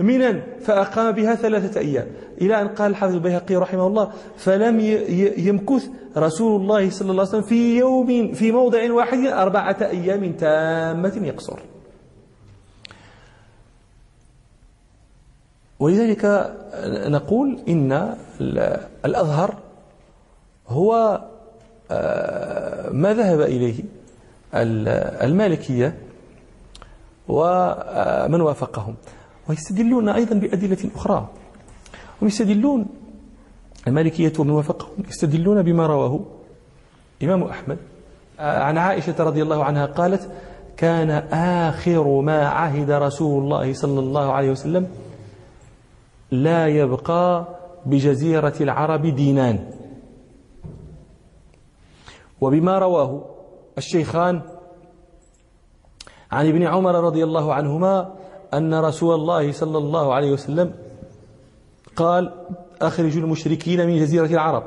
منى 0.00 0.42
فأقام 0.60 1.12
بها 1.12 1.34
ثلاثة 1.34 1.80
أيام. 1.80 2.06
إلى 2.40 2.60
أن 2.60 2.68
قال 2.68 2.90
الحافظ 2.90 3.14
البيهقي 3.14 3.56
رحمه 3.56 3.86
الله 3.86 4.12
فلم 4.36 4.80
يمكث 5.38 5.88
رسول 6.16 6.60
الله 6.60 6.90
صلى 6.90 7.10
الله 7.10 7.20
عليه 7.20 7.30
وسلم 7.30 7.42
في 7.42 7.78
يوم 7.78 8.32
في 8.32 8.52
موضع 8.52 8.92
واحد 8.92 9.18
أربعة 9.18 9.76
أيام 9.80 10.32
تامة 10.32 11.20
يقصر. 11.22 11.58
ولذلك 15.80 16.54
نقول 16.86 17.60
إن 17.68 18.14
الأظهر 19.04 19.54
هو 20.68 21.20
آه، 21.92 22.90
ما 22.90 23.14
ذهب 23.14 23.40
إليه 23.40 23.74
المالكية 25.24 25.98
ومن 27.28 28.40
وافقهم. 28.40 28.94
ويستدلون 29.50 30.08
أيضا 30.08 30.34
بأدلة 30.34 30.90
أخرى. 30.94 31.28
ويستدلون 32.22 32.86
المالكية 33.88 34.32
ومن 34.38 34.50
وافقهم 34.50 35.04
يستدلون 35.08 35.62
بما 35.62 35.86
رواه 35.86 36.20
إمام 37.22 37.42
أحمد. 37.42 37.78
عن 38.38 38.78
عائشة 38.78 39.14
رضي 39.18 39.42
الله 39.42 39.64
عنها 39.64 39.86
قالت 39.86 40.30
كان 40.76 41.10
آخر 41.70 42.20
ما 42.20 42.48
عهد 42.48 42.90
رسول 42.90 43.42
الله 43.42 43.72
صلى 43.72 44.00
الله 44.00 44.32
عليه 44.32 44.50
وسلم 44.50 44.88
لا 46.30 46.66
يبقى 46.66 47.46
بجزيرة 47.86 48.54
العرب 48.60 49.06
دينان. 49.06 49.70
وبما 52.40 52.78
رواه 52.78 53.24
الشيخان 53.78 54.42
عن 56.32 56.46
ابن 56.48 56.62
عمر 56.62 56.94
رضي 56.94 57.24
الله 57.24 57.54
عنهما 57.54 58.19
أن 58.54 58.74
رسول 58.74 59.14
الله 59.14 59.52
صلى 59.52 59.78
الله 59.78 60.14
عليه 60.14 60.32
وسلم 60.32 60.72
قال 61.96 62.32
أخرجوا 62.82 63.22
المشركين 63.22 63.86
من 63.86 63.98
جزيرة 63.98 64.26
العرب. 64.26 64.64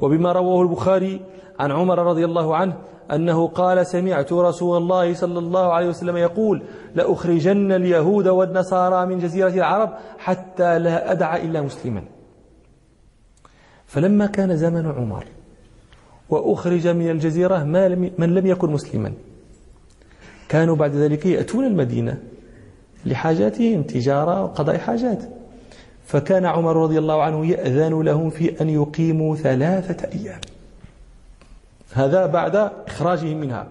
وبما 0.00 0.32
رواه 0.32 0.62
البخاري 0.62 1.20
عن 1.58 1.72
عمر 1.72 1.98
رضي 1.98 2.24
الله 2.24 2.56
عنه 2.56 2.76
أنه 3.12 3.48
قال 3.48 3.86
سمعت 3.86 4.32
رسول 4.32 4.76
الله 4.76 5.14
صلى 5.14 5.38
الله 5.38 5.72
عليه 5.72 5.88
وسلم 5.88 6.16
يقول 6.16 6.62
لأخرجن 6.94 7.72
اليهود 7.72 8.28
والنصارى 8.28 9.06
من 9.06 9.18
جزيرة 9.18 9.48
العرب 9.48 9.90
حتى 10.18 10.78
لا 10.78 11.12
أدع 11.12 11.36
إلا 11.36 11.60
مسلما. 11.60 12.02
فلما 13.86 14.26
كان 14.26 14.56
زمن 14.56 14.86
عمر 14.86 15.24
وأخرج 16.30 16.88
من 16.88 17.10
الجزيرة 17.10 17.64
ما 17.64 17.88
لم 17.88 18.10
من 18.18 18.34
لم 18.34 18.46
يكن 18.46 18.70
مسلما 18.70 19.12
كانوا 20.48 20.76
بعد 20.76 20.94
ذلك 20.94 21.26
يأتون 21.26 21.64
المدينة 21.64 22.22
لحاجاتهم 23.06 23.82
تجارة 23.82 24.44
وقضاء 24.44 24.78
حاجات. 24.78 25.22
فكان 26.04 26.46
عمر 26.46 26.76
رضي 26.76 26.98
الله 26.98 27.22
عنه 27.22 27.46
يأذن 27.46 28.02
لهم 28.02 28.30
في 28.30 28.60
أن 28.60 28.68
يقيموا 28.68 29.36
ثلاثة 29.36 30.08
أيام. 30.08 30.40
هذا 31.92 32.26
بعد 32.26 32.70
إخراجهم 32.86 33.36
منها. 33.36 33.68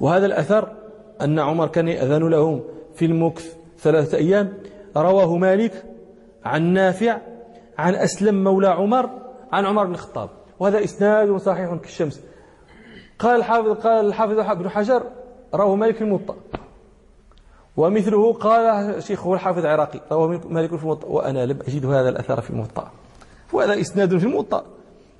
وهذا 0.00 0.26
الأثر 0.26 0.72
أن 1.20 1.38
عمر 1.38 1.68
كان 1.68 1.88
يأذن 1.88 2.28
لهم 2.28 2.62
في 2.94 3.04
المكث 3.04 3.54
ثلاثة 3.78 4.18
أيام. 4.18 4.52
رواه 4.96 5.36
مالك 5.36 5.84
عن 6.44 6.62
نافع 6.62 7.18
عن 7.78 7.94
أسلم 7.94 8.44
مولى 8.44 8.68
عمر 8.68 9.10
عن 9.52 9.66
عمر 9.66 9.84
بن 9.84 9.92
الخطاب. 9.92 10.30
وهذا 10.58 10.84
إسناد 10.84 11.36
صحيح 11.36 11.74
كالشمس. 11.74 12.20
قال 13.18 13.36
الحافظ 13.36 13.68
قال 13.68 14.06
الحافظ 14.06 14.38
ابن 14.38 14.68
حجر 14.68 15.02
رواه 15.54 15.74
مالك 15.74 16.02
الموطأ. 16.02 16.36
ومثله 17.78 18.32
قال 18.32 18.94
شيخه 19.02 19.34
الحافظ 19.34 19.58
العراقي 19.58 20.00
رواه 20.12 20.40
مالك 20.48 20.76
في 20.76 20.82
الموطأ 20.82 21.08
وأنا 21.08 21.46
لم 21.46 21.58
أجد 21.68 21.86
هذا 21.86 22.08
الأثر 22.08 22.40
في 22.40 22.50
الموطأ. 22.50 22.90
وهذا 23.52 23.80
إسناد 23.80 24.18
في 24.18 24.24
الموطأ 24.24 24.64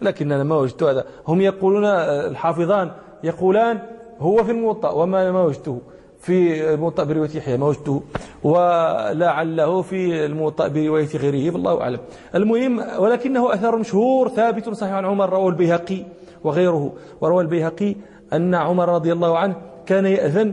لكن 0.02 0.32
أنا 0.32 0.44
ما 0.44 0.56
وجدت 0.56 0.82
هذا. 0.82 1.04
هم 1.28 1.40
يقولون 1.40 1.84
الحافظان 2.30 2.90
يقولان 3.24 3.78
هو 4.20 4.44
في 4.44 4.50
الموطأ 4.50 4.90
وما 4.90 5.32
ما 5.32 5.42
وجدته 5.42 5.78
في 6.20 6.64
الموطأ 6.74 7.04
برواية 7.04 7.30
يحيى 7.36 7.56
ما 7.56 7.66
وجدته. 7.66 8.02
ولعله 8.42 9.82
في 9.82 10.26
الموطأ 10.26 10.68
برواية 10.68 11.16
غيره 11.16 11.54
والله 11.54 11.80
أعلم. 11.80 11.98
المهم 12.34 12.82
ولكنه 12.98 13.54
أثر 13.54 13.76
مشهور 13.76 14.28
ثابت 14.28 14.68
صحيح 14.68 14.92
عن 14.92 15.04
عمر 15.04 15.30
رواه 15.30 15.48
البيهقي 15.48 16.04
وغيره. 16.44 16.92
وروى 17.20 17.42
البيهقي 17.42 17.94
أن 18.32 18.54
عمر 18.54 18.88
رضي 18.88 19.12
الله 19.12 19.38
عنه 19.38 19.56
كان 19.86 20.06
يأذن 20.06 20.52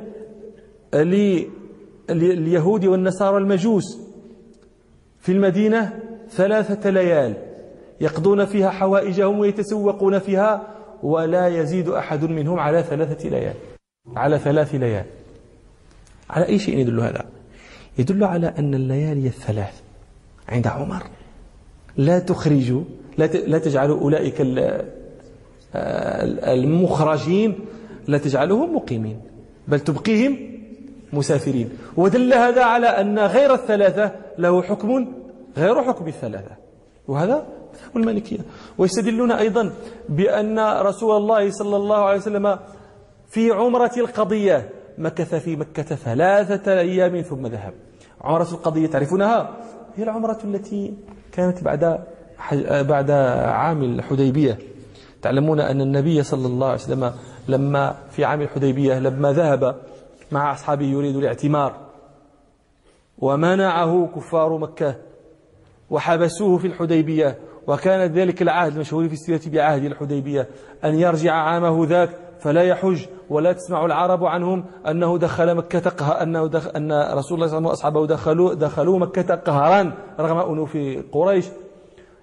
لليهود 2.09 2.85
والنصارى 2.85 3.37
المجوس 3.37 3.99
في 5.19 5.31
المدينة 5.31 5.99
ثلاثة 6.29 6.89
ليال 6.89 7.33
يقضون 8.01 8.45
فيها 8.45 8.69
حوائجهم 8.69 9.39
ويتسوقون 9.39 10.19
فيها 10.19 10.67
ولا 11.03 11.47
يزيد 11.47 11.89
أحد 11.89 12.23
منهم 12.23 12.59
على 12.59 12.83
ثلاثة 12.83 13.29
ليال 13.29 13.53
على 14.15 14.39
ثلاث 14.39 14.75
ليال. 14.75 15.05
على 16.29 16.47
أي 16.47 16.59
شيء 16.59 16.77
يدل 16.77 16.99
هذا؟ 16.99 17.25
يدل 17.97 18.23
على 18.23 18.53
أن 18.59 18.73
الليالي 18.73 19.27
الثلاث 19.27 19.81
عند 20.49 20.67
عمر. 20.67 21.03
لا 21.97 22.19
تخرج 22.19 22.81
لا 23.17 23.57
تجعل 23.57 23.89
أولئك 23.89 24.35
المخرجين 26.47 27.59
لا 28.07 28.17
تجعلهم 28.17 28.75
مقيمين 28.75 29.21
بل 29.67 29.79
تبقيهم 29.79 30.37
مسافرين. 31.13 31.69
ودل 31.97 32.33
هذا 32.33 32.63
على 32.63 32.87
أن 32.87 33.19
غير 33.19 33.53
الثلاثة 33.53 34.11
له 34.37 34.61
حكم 34.61 35.07
غير 35.57 35.83
حكم 35.83 36.07
الثلاثة. 36.07 36.51
وهذا 37.07 37.35
مذهب 37.73 37.97
المالكية. 37.97 38.39
ويستدلون 38.77 39.31
أيضا 39.31 39.71
بأن 40.09 40.59
رسول 40.59 41.17
الله 41.17 41.51
صلى 41.51 41.75
الله 41.75 41.97
عليه 41.97 42.17
وسلم 42.17 42.59
في 43.27 43.51
عمرة 43.51 43.91
القضية 43.97 44.69
مكث 44.97 45.35
في 45.35 45.55
مكة 45.55 45.83
ثلاثة 45.83 46.79
أيام 46.79 47.21
ثم 47.21 47.47
ذهب. 47.47 47.73
عمرة 48.21 48.51
القضية 48.51 48.87
تعرفونها؟ 48.87 49.49
هي 49.95 50.03
العمرة 50.03 50.39
التي 50.43 50.93
كانت 51.31 51.63
بعد 51.63 51.99
بعد 52.71 53.11
عام 53.11 53.83
الحديبية. 53.83 54.57
تعلمون 55.21 55.59
أن 55.59 55.81
النبي 55.81 56.23
صلى 56.23 56.47
الله 56.47 56.67
عليه 56.67 56.79
وسلم 56.79 57.11
لما 57.47 57.95
في 58.09 58.25
عام 58.25 58.41
الحديبية 58.41 58.99
لما 58.99 59.31
ذهب 59.31 59.75
مع 60.31 60.53
أصحابه 60.53 60.85
يريد 60.85 61.15
الاعتمار. 61.15 61.75
ومنعه 63.19 64.09
كفار 64.15 64.57
مكة 64.57 64.95
وحبسوه 65.89 66.57
في 66.57 66.67
الحديبية. 66.67 67.37
وكان 67.67 68.11
ذلك 68.13 68.41
العهد 68.41 68.73
المشهور 68.73 69.07
في 69.07 69.13
السيرة 69.13 69.41
بعهد 69.53 69.83
الحديبية. 69.83 70.47
أن 70.83 70.95
يرجع 70.99 71.33
عامه 71.33 71.85
ذاك 71.85 72.09
فلا 72.39 72.63
يحج 72.63 73.05
ولا 73.29 73.53
تسمع 73.53 73.85
العرب 73.85 74.25
عنهم 74.25 74.65
أنه 74.87 75.17
دخل 75.17 75.55
مكة 75.55 75.89
قهر 75.89 76.21
أنه 76.21 76.47
دخل 76.47 76.69
أن 76.69 76.91
رسول 76.91 77.03
الله 77.07 77.19
صلى 77.21 77.35
الله 77.37 77.43
عليه 77.43 77.45
وسلم 77.45 77.65
وأصحابه 77.65 78.07
دخلوا 78.07 78.53
دخلوا 78.53 78.99
مكة 78.99 79.35
قهرا 79.35 79.91
رغم 80.19 80.37
أنه 80.37 80.65
في 80.65 81.03
قريش. 81.11 81.45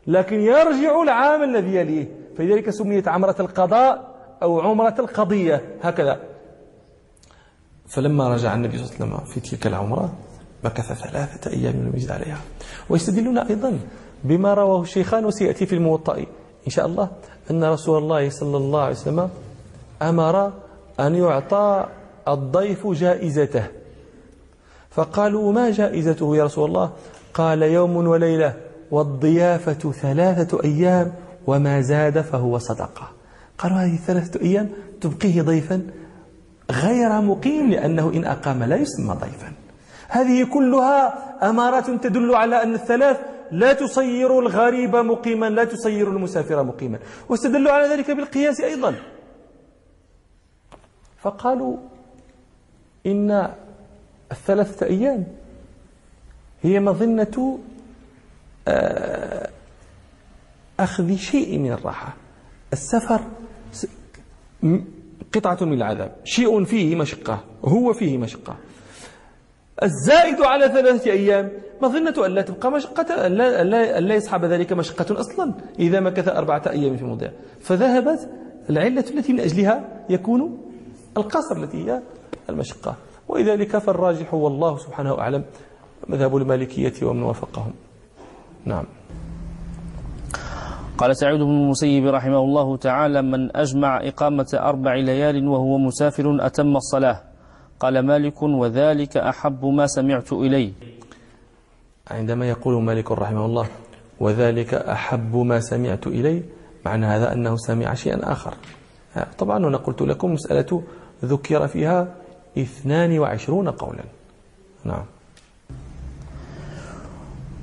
لكن 0.06 0.40
يرجع 0.40 1.02
العام 1.02 1.42
الذي 1.42 1.74
يليه. 1.74 2.08
فلذلك 2.36 2.70
سميت 2.70 3.08
عمرة 3.08 3.36
القضاء 3.40 4.14
أو 4.42 4.60
عمرة 4.60 4.94
القضية. 4.98 5.78
هكذا. 5.82 6.20
فلما 7.92 8.34
رجع 8.34 8.54
النبي 8.54 8.78
صلى 8.78 8.86
الله 8.86 8.94
عليه 8.94 9.14
وسلم 9.14 9.34
في 9.34 9.40
تلك 9.40 9.66
العمرة 9.66 10.12
مكث 10.64 10.92
ثلاثة 10.92 11.50
أيام 11.50 11.92
يجد 11.94 12.10
عليها. 12.10 12.38
ويستدلون 12.90 13.38
أيضا 13.38 13.78
بما 14.24 14.54
رواه 14.54 14.82
الشيخان 14.82 15.24
وسيأتي 15.24 15.66
في 15.66 15.74
الموطأ. 15.74 16.16
إن 16.66 16.70
شاء 16.70 16.86
الله 16.86 17.08
أن 17.50 17.64
رسول 17.64 17.98
الله 18.02 18.30
صلى 18.30 18.56
الله 18.56 18.80
عليه 18.80 18.94
وسلم 18.94 19.30
أمر 20.02 20.52
أن 21.00 21.14
يعطى 21.14 21.86
الضيف 22.28 22.86
جائزته. 22.86 23.66
فقالوا 24.90 25.52
ما 25.52 25.70
جائزته 25.70 26.36
يا 26.36 26.44
رسول 26.44 26.68
الله؟ 26.68 26.90
قال 27.34 27.62
يوم 27.62 27.96
وليلة 27.96 28.56
والضيافة 28.90 29.92
ثلاثة 29.92 30.64
أيام 30.64 31.12
وما 31.46 31.80
زاد 31.80 32.20
فهو 32.20 32.58
صدقة. 32.58 33.08
قالوا 33.58 33.76
هذه 33.76 33.96
ثلاثة 33.96 34.40
أيام 34.40 34.68
تبقيه 35.00 35.42
ضيفا؟ 35.42 35.82
غير 36.72 37.20
مقيم 37.20 37.70
لأنه 37.70 38.12
إن 38.14 38.24
أقام 38.24 38.62
لا 38.62 38.76
يسمى 38.76 39.14
ضيفا. 39.14 39.52
هذه 40.08 40.44
كلها 40.44 41.12
أمارات 41.50 41.90
تدل 41.90 42.34
على 42.34 42.62
أن 42.62 42.74
الثلاث 42.74 43.16
لا 43.50 43.72
تصير 43.72 44.38
الغريب 44.38 44.96
مقيما 44.96 45.50
لا 45.50 45.64
تصير 45.64 46.08
المسافر 46.08 46.62
مقيما. 46.62 46.98
واستدلوا 47.28 47.72
على 47.72 47.86
ذلك 47.94 48.10
بالقياس 48.10 48.60
أيضا. 48.60 48.94
فقالوا 51.22 51.76
إن 53.06 53.50
الثلاثة 54.32 54.86
أيام 54.86 55.26
هي 56.62 56.80
مظنة 56.80 57.58
آه، 58.68 59.50
أخذ 60.80 61.16
شيء 61.16 61.58
من 61.58 61.72
الراحة. 61.72 62.14
السفر 62.72 63.20
قطعة 65.34 65.58
من 65.60 65.72
العذاب. 65.72 66.12
شيء 66.24 66.64
فيه 66.64 66.96
مشقة. 66.96 67.40
هو 67.64 67.92
فيه 67.92 68.18
مشقة. 68.18 68.56
الزائد 69.82 70.40
على 70.40 70.68
ثلاثة 70.68 71.10
أيام. 71.10 71.52
مظنة 71.82 72.26
أن 72.26 72.30
لا 72.30 72.42
تبقى 72.42 72.70
مشقة 72.70 73.26
أن 73.26 73.32
لا, 73.32 73.62
أن 73.98 74.04
لا 74.04 74.14
يصحب 74.14 74.44
ذلك 74.44 74.72
مشقة 74.72 75.20
أصلا 75.20 75.54
إذا 75.78 76.00
مكث 76.00 76.28
أربعة 76.28 76.62
أيام 76.70 76.96
في 76.96 77.04
موضع 77.04 77.28
فذهبت 77.60 78.28
العلة 78.70 79.04
التي 79.10 79.32
من 79.32 79.40
أجلها 79.40 80.04
يكون 80.10 80.58
القصر 81.16 81.56
التي 81.56 81.84
هي 81.84 82.02
المشقة. 82.50 82.96
ولذلك 83.28 83.78
فالراجح 83.78 84.34
والله 84.34 84.78
سبحانه 84.78 85.18
أعلم. 85.18 85.44
مذهب 86.08 86.36
المالكية 86.36 86.92
ومن 87.02 87.22
وافقهم. 87.22 87.72
نعم. 88.64 88.84
قال 91.02 91.16
سعيد 91.16 91.40
بن 91.40 91.50
المسيب 91.50 92.06
رحمه 92.06 92.38
الله 92.38 92.76
تعالى 92.76 93.22
من 93.22 93.56
أجمع 93.56 94.00
إقامة 94.08 94.46
أربع 94.54 94.94
ليال 94.94 95.48
وهو 95.48 95.78
مسافر 95.78 96.46
أتم 96.46 96.76
الصلاة. 96.76 97.22
قال 97.80 97.98
مالك 97.98 98.42
وذلك 98.42 99.16
أحب 99.16 99.64
ما 99.64 99.86
سمعت 99.86 100.32
إليه 100.32 100.72
عندما 102.10 102.48
يقول 102.48 102.82
مالك 102.82 103.12
رحمه 103.12 103.46
الله 103.46 103.66
وذلك 104.20 104.74
أحب 104.74 105.36
ما 105.36 105.60
سمعت 105.60 106.06
إليه 106.06 106.42
معنى 106.86 107.06
هذا 107.06 107.32
أنه 107.32 107.56
سمع 107.56 107.94
شيئا 107.94 108.32
آخر. 108.32 108.54
طبعا 109.38 109.58
أنا 109.58 109.76
قلت 109.76 110.02
لكم 110.02 110.32
مسألة 110.32 110.82
ذكر 111.24 111.68
فيها 111.68 112.14
22 112.58 113.70
قولا. 113.70 114.04
نعم. 114.84 115.04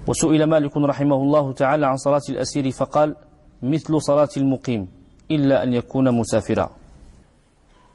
وسئل 0.07 0.43
مالك 0.43 0.77
رحمه 0.77 1.15
الله 1.15 1.53
تعالى 1.53 1.87
عن 1.87 1.97
صلاة 1.97 2.21
الأسير 2.29 2.71
فقال 2.71 3.15
مثل 3.63 4.01
صلاة 4.01 4.29
المقيم 4.37 4.87
إلا 5.31 5.63
أن 5.63 5.73
يكون 5.73 6.11
مسافرا. 6.11 6.71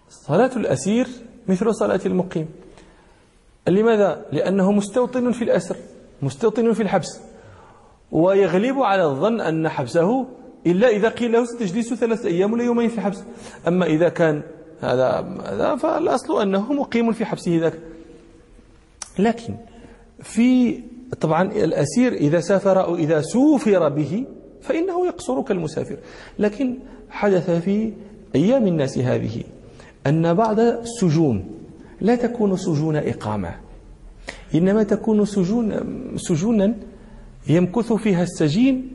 صلاة 0.09 0.51
الأسير 0.57 1.09
مثل 1.49 1.75
صلاة 1.75 2.01
المقيم. 2.07 2.49
لماذا؟ 3.69 4.27
لأنه 4.33 4.73
مستوطن 4.73 5.33
في 5.33 5.45
الأسر 5.45 5.77
مستوطن 6.23 6.73
في 6.73 6.83
الحبس. 6.83 7.21
ويغلب 8.13 8.79
على 8.79 9.05
الظن 9.05 9.41
أن 9.41 9.69
حبسه 9.69 10.27
إلا 10.67 10.89
إذا 10.89 11.09
قيل 11.09 11.33
له 11.33 11.45
ستجلس 11.45 11.95
ثلاثة 11.95 12.29
أيام 12.29 12.53
ولا 12.53 12.65
يومين 12.65 12.89
في 12.89 12.99
الحبس 12.99 13.23
أما 13.69 13.87
إذا 13.87 14.09
كان 14.09 14.43
هذا 14.81 15.09
هذا 15.47 15.77
فالأصل 15.77 16.43
أنه 16.43 16.73
مقيم 16.73 17.13
في 17.13 17.25
حبسه 17.25 17.59
ذاك 17.59 17.79
لكن 19.19 19.57
في 20.23 20.81
طبعا 21.21 21.43
الأسير 21.43 22.13
إذا 22.13 22.41
سافر 22.41 22.85
أو 22.85 22.97
إذا 22.97 23.21
سوفر 23.21 23.89
به 23.89 24.27
فإنه 24.65 25.07
يقصر 25.07 25.43
كالمسافر 25.43 25.97
لكن 26.39 26.79
حدث 27.11 27.51
في 27.51 27.93
أيام 28.35 28.67
الناس 28.67 28.99
هذه 28.99 29.45
أن 30.07 30.35
بعض 30.35 30.61
السجون 30.61 31.51
لا 32.01 32.15
تكون 32.17 32.57
سجون 32.57 32.97
إقامة. 32.97 33.55
إنما 34.55 34.83
تكون 34.83 35.25
سجون 35.25 35.81
سجونا 36.17 36.75
يمكث 37.49 37.93
فيها 37.93 38.23
السجين 38.23 38.93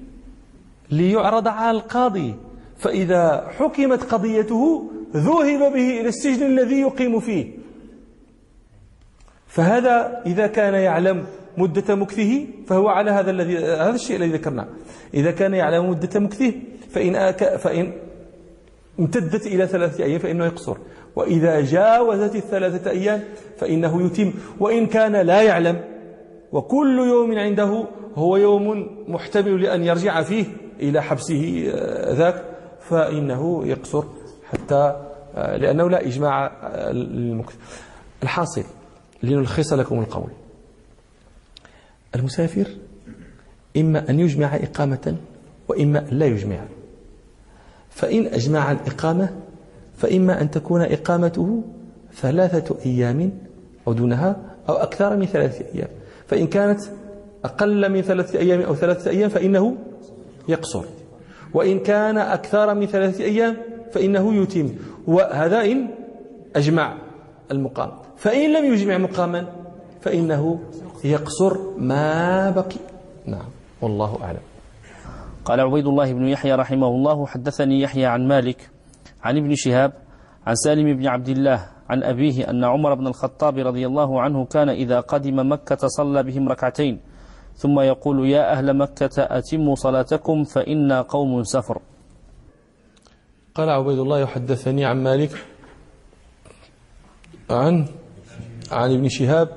ليعرض 0.91 1.47
على 1.47 1.77
القاضي. 1.77 2.35
فإذا 2.77 3.47
حكمت 3.57 4.03
قضيته 4.03 4.91
ذهب 5.13 5.73
به 5.73 6.01
إلى 6.01 6.07
السجن 6.07 6.45
الذي 6.45 6.79
يقيم 6.79 7.19
فيه. 7.19 7.45
فهذا 9.47 10.21
إذا 10.25 10.47
كان 10.47 10.73
يعلم 10.73 11.25
مدة 11.57 11.95
مكثه 11.95 12.45
فهو 12.67 12.87
على 12.87 13.11
هذا 13.11 13.31
الذي 13.31 13.57
هذا 13.57 13.95
الشيء 13.95 14.17
الذي 14.17 14.31
ذكرناه. 14.31 14.67
إذا 15.13 15.31
كان 15.31 15.53
يعلم 15.53 15.89
مدة 15.89 16.19
مكثه 16.19 16.53
فإن 16.89 17.15
آك 17.15 17.55
فإن 17.55 17.91
امتدت 18.99 19.47
إلى 19.47 19.67
ثلاثة 19.67 20.03
أيام 20.03 20.19
فإنه 20.19 20.45
يقصر. 20.45 20.77
وإذا 21.15 21.61
جاوزت 21.61 22.35
الثلاثة 22.35 22.91
أيام 22.91 23.23
فإنه 23.57 24.05
يتم. 24.05 24.33
وإن 24.59 24.85
كان 24.85 25.15
لا 25.15 25.41
يعلم 25.41 25.81
وكل 26.51 26.99
يوم 26.99 27.39
عنده 27.39 27.85
هو 28.15 28.37
يوم 28.37 28.87
محتمل 29.07 29.61
لأن 29.61 29.83
يرجع 29.83 30.21
فيه 30.21 30.45
إلى 30.79 31.03
حبسه 31.03 31.71
آه، 31.73 32.13
ذاك 32.13 32.43
فإنه 32.89 33.67
يقصر 33.67 34.03
حتى 34.49 35.05
آه، 35.35 35.57
لأنه 35.57 35.89
لا 35.89 36.05
إجماع 36.05 36.45
آه، 36.63 36.91
للمكث. 36.91 37.55
الحاصل 38.23 38.63
لنلخص 39.23 39.73
لكم 39.73 39.99
القول. 39.99 40.29
المسافر 42.15 42.67
إما 43.77 44.09
أن 44.09 44.19
يجمع 44.19 44.55
إقامة 44.55 45.15
وإما 45.67 45.99
أن 46.11 46.17
لا 46.17 46.25
يجمع. 46.25 46.59
فإن 47.89 48.25
أجمع 48.25 48.71
الإقامة 48.71 49.29
فإما 49.97 50.41
أن 50.41 50.51
تكون 50.51 50.81
إقامته 50.81 51.63
ثلاثة 52.13 52.75
أيام 52.85 53.31
أو 53.87 53.93
دونها 53.93 54.35
أو 54.69 54.73
أكثر 54.73 55.17
من 55.17 55.25
ثلاثة 55.25 55.65
أيام. 55.75 55.87
فإن 56.27 56.47
كانت 56.47 56.81
أقل 57.45 57.91
من 57.91 58.01
ثلاثة 58.01 58.39
أيام 58.39 58.61
أو 58.61 58.75
ثلاثة 58.75 59.11
أيام 59.11 59.29
فإنه 59.29 59.77
يقصر. 60.47 60.83
وإن 61.53 61.79
كان 61.79 62.17
أكثر 62.17 62.73
من 62.73 62.85
ثلاثة 62.85 63.23
أيام 63.23 63.57
فإنه 63.91 64.33
يتم. 64.43 64.69
وهذا 65.07 65.61
إن 65.65 65.87
أجمع 66.55 66.97
المقام. 67.51 67.91
فإن 68.17 68.53
لم 68.53 68.73
يجمع 68.73 68.97
مقاما 68.97 69.47
فإنه 70.01 70.59
يقصر 71.03 71.57
ما 71.77 72.49
بقي. 72.49 72.79
نعم 73.25 73.49
والله 73.81 74.23
أعلم. 74.23 74.41
قال 75.45 75.59
عبيد 75.59 75.87
الله 75.87 76.13
بن 76.13 76.27
يحيى 76.27 76.55
رحمه 76.55 76.87
الله 76.87 77.25
حدثني 77.25 77.81
يحيى 77.81 78.05
عن 78.05 78.27
مالك 78.27 78.69
عن 79.23 79.37
ابن 79.37 79.55
شهاب 79.55 79.93
عن 80.47 80.55
سالم 80.55 80.97
بن 80.97 81.07
عبد 81.07 81.29
الله 81.29 81.65
عن 81.89 82.03
أبيه 82.03 82.49
أن 82.49 82.63
عمر 82.63 82.93
بن 82.93 83.07
الخطاب 83.07 83.57
رضي 83.57 83.85
الله 83.85 84.21
عنه 84.21 84.45
كان 84.45 84.69
إذا 84.69 84.99
قدم 84.99 85.51
مكة 85.51 85.87
صلى 85.87 86.23
بهم 86.23 86.49
ركعتين 86.49 86.99
ثم 87.55 87.79
يقول 87.79 88.29
يا 88.29 88.51
أهل 88.51 88.77
مكة 88.77 89.15
أتموا 89.17 89.75
صلاتكم 89.75 90.43
فإنا 90.43 91.01
قوم 91.01 91.43
سفر. 91.43 91.81
قال 93.55 93.69
عبيد 93.69 93.99
الله 93.99 94.19
يحدثني 94.19 94.85
عن 94.85 95.03
مالك 95.03 95.45
عن 97.49 97.85
عن 98.71 98.93
ابن 98.93 99.09
شهاب 99.09 99.49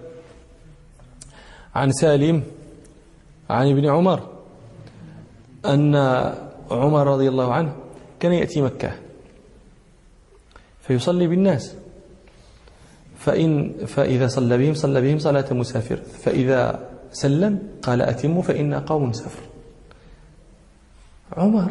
عن 1.74 1.92
سالم 1.92 2.42
عن 3.50 3.70
ابن 3.70 3.86
عمر 3.88 4.28
أن 5.66 5.94
عمر 6.70 7.06
رضي 7.06 7.28
الله 7.28 7.54
عنه 7.54 7.76
كان 8.20 8.32
يأتي 8.32 8.62
مكة 8.62 8.92
فيصلي 10.82 11.26
بالناس. 11.26 11.74
فإن 13.18 13.72
فإذا 13.86 14.26
صلى 14.26 14.58
بهم 14.58 14.74
صلى 14.74 15.00
بهم 15.00 15.18
صلاة 15.18 15.52
مسافر. 15.52 15.96
فإذا 15.96 16.88
سلم 17.12 17.58
قال 17.82 18.02
أتموا 18.02 18.42
فإنا 18.42 18.78
قوم 18.78 19.12
سفر. 19.12 19.42
عمر 21.32 21.70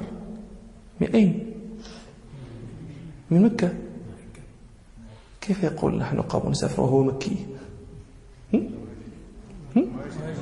من 1.02 1.08
أين 1.08 1.54
من 3.32 3.42
مكة. 3.42 3.70
كيف 5.42 5.64
يقول 5.64 5.98
نحن 5.98 6.22
قوم 6.22 6.54
سفر 6.54 6.82
وهو 6.82 7.04
مكي؟ 7.04 7.46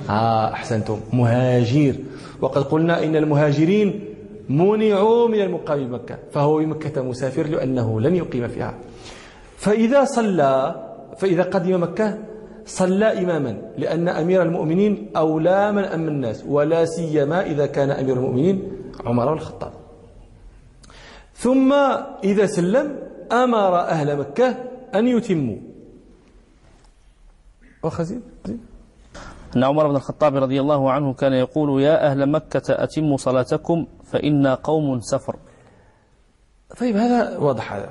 آه 0.10 0.54
أحسنتم. 0.54 1.00
مهاجر 1.14 1.96
وقد 2.42 2.64
قلنا 2.64 3.04
إن 3.04 3.16
المهاجرين 3.16 4.06
منعوا 4.50 5.28
من 5.28 5.42
المقام 5.42 5.88
بمكة. 5.88 6.18
فهو 6.32 6.58
بمكة 6.58 7.02
مسافر 7.02 7.44
لأنه 7.48 8.02
لن 8.02 8.16
يقيم 8.16 8.48
فيها. 8.48 8.74
فإذا 9.58 10.06
صلى 10.06 10.76
فإذا 11.18 11.44
قدم 11.44 11.84
مكة 11.84 12.18
صلى 12.66 13.06
إماما 13.20 13.62
لأن 13.78 14.08
أمير 14.08 14.42
المؤمنين 14.42 15.10
أولى 15.18 15.72
من 15.72 15.84
أم 15.84 16.08
الناس 16.08 16.44
ولا 16.48 16.86
سيما 16.86 17.46
إذا 17.46 17.66
كان 17.66 17.92
أمير 17.92 18.16
المؤمنين 18.16 18.72
عمر 19.06 19.34
الخطاب. 19.34 19.72
ثم 21.36 21.74
إذا 22.24 22.46
سلم 22.46 22.96
أمر 23.32 23.80
أهل 23.80 24.18
مكة 24.18 24.56
أن 24.96 25.08
يتموا. 25.08 25.58
وخزين؟ 27.84 28.22
أن 29.56 29.64
عمر 29.64 29.88
بن 29.88 29.96
الخطاب 29.96 30.36
رضي 30.36 30.62
الله 30.62 30.92
عنه 30.92 31.14
كان 31.14 31.34
يقول 31.34 31.82
يا 31.82 32.12
أهل 32.12 32.30
مكة 32.30 32.62
أتموا 32.70 33.18
صلاتكم 33.18 33.86
فإنا 34.12 34.56
قوم 34.56 35.02
سفر. 35.02 35.36
طيب 36.80 36.96
هذا 36.96 37.38
واضح 37.38 37.74
هذا. 37.74 37.90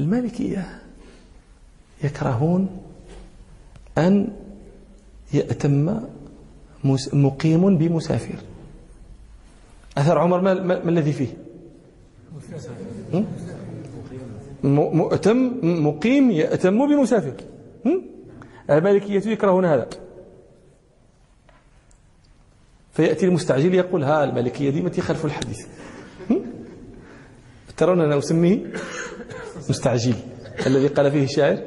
المالكية 0.00 0.80
يكرهون 2.04 2.68
أن 3.98 4.28
يأتم 5.34 6.00
مقيم 7.12 7.78
بمسافر. 7.78 8.38
أثر 9.98 10.18
عمر 10.18 10.40
ما, 10.40 10.52
الذي 10.88 11.12
فيه؟ 11.12 11.28
مؤتم 14.64 15.52
مقيم 15.62 16.30
يأتم 16.30 16.88
بمسافر. 16.88 17.34
المالكية 18.70 19.30
يكرهون 19.30 19.64
هذا. 19.64 19.88
فيأتي 22.92 23.26
المستعجل 23.26 23.74
يقول 23.74 24.04
ها 24.04 24.24
المالكية 24.24 24.70
دي 24.70 24.82
متي 24.82 25.00
خلف 25.00 25.24
الحديث. 25.24 25.66
ترون 27.76 28.00
أنا 28.00 28.18
أسميه 28.18 28.58
مستعجل 29.70 30.14
الذي 30.66 30.86
قال 30.86 31.10
فيه 31.10 31.24
الشاعر 31.24 31.58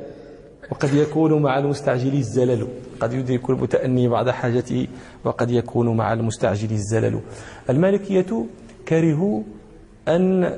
وقد 0.72 0.94
يكون 0.94 1.42
مع 1.42 1.60
المستعجل 1.60 2.14
الزلل. 2.14 2.68
قد 3.00 3.14
يدرك 3.14 3.50
المتأني 3.50 4.08
بعد 4.08 4.30
حاجته 4.30 4.88
وقد 5.24 5.52
يكون 5.52 5.98
مع 5.98 6.14
المستعجل 6.14 6.72
الزلل. 6.72 7.20
المالكية 7.70 8.46
كرهوا 8.88 9.44
أن 10.08 10.58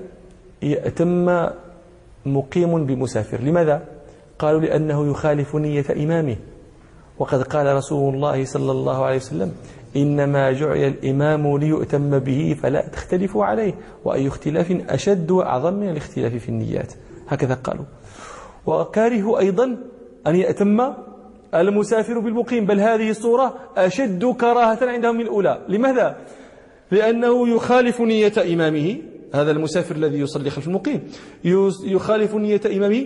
يأتم 0.62 1.50
مقيم 2.26 2.86
بمسافر. 2.86 3.41
لماذا؟ 3.41 3.93
قالوا 4.44 4.62
لأنه 4.62 5.12
يخالف 5.12 5.56
نية 5.56 5.86
إمامه. 6.04 6.36
وقد 7.20 7.41
قال 7.44 7.76
رسول 7.76 8.16
الله 8.16 8.46
صلى 8.46 8.72
الله 8.72 9.06
عليه 9.06 9.16
وسلم 9.16 9.52
إنما 9.96 10.52
جعل 10.52 10.78
الإمام 10.78 11.58
ليؤتم 11.58 12.20
به 12.20 12.58
فلا 12.64 12.88
تختلفوا 12.88 13.46
عليه 13.46 13.74
وأي 14.06 14.28
اختلاف 14.28 14.72
أشد 14.89 15.32
وأعظم 15.32 15.74
من 15.74 15.89
الاختلاف 15.89 16.36
في 16.36 16.50
النيات. 16.50 16.94
هكذا 17.28 17.54
قالوا. 17.54 17.86
وكارهوا 18.66 19.39
أيضا 19.39 19.78
أن 20.28 20.36
يأتم 20.36 20.94
المسافر 21.56 22.20
بالمقيم 22.20 22.66
بل 22.66 22.80
هذه 22.80 23.10
الصورة 23.10 23.54
أشد 23.78 24.26
كراهة 24.26 24.80
عندهم 24.82 25.16
من 25.16 25.22
الأولى. 25.22 25.66
لماذا؟ 25.70 26.18
لأنه 26.91 27.50
يخالف 27.56 28.02
نية 28.02 28.54
إمامه 28.54 28.98
هذا 29.34 29.52
المسافر 29.52 29.96
الذي 29.96 30.20
يصلي 30.20 30.50
خلف 30.50 30.68
المقيم. 30.68 31.04
يخالف 31.86 32.36
نية 32.36 32.62
إمامه 32.66 33.06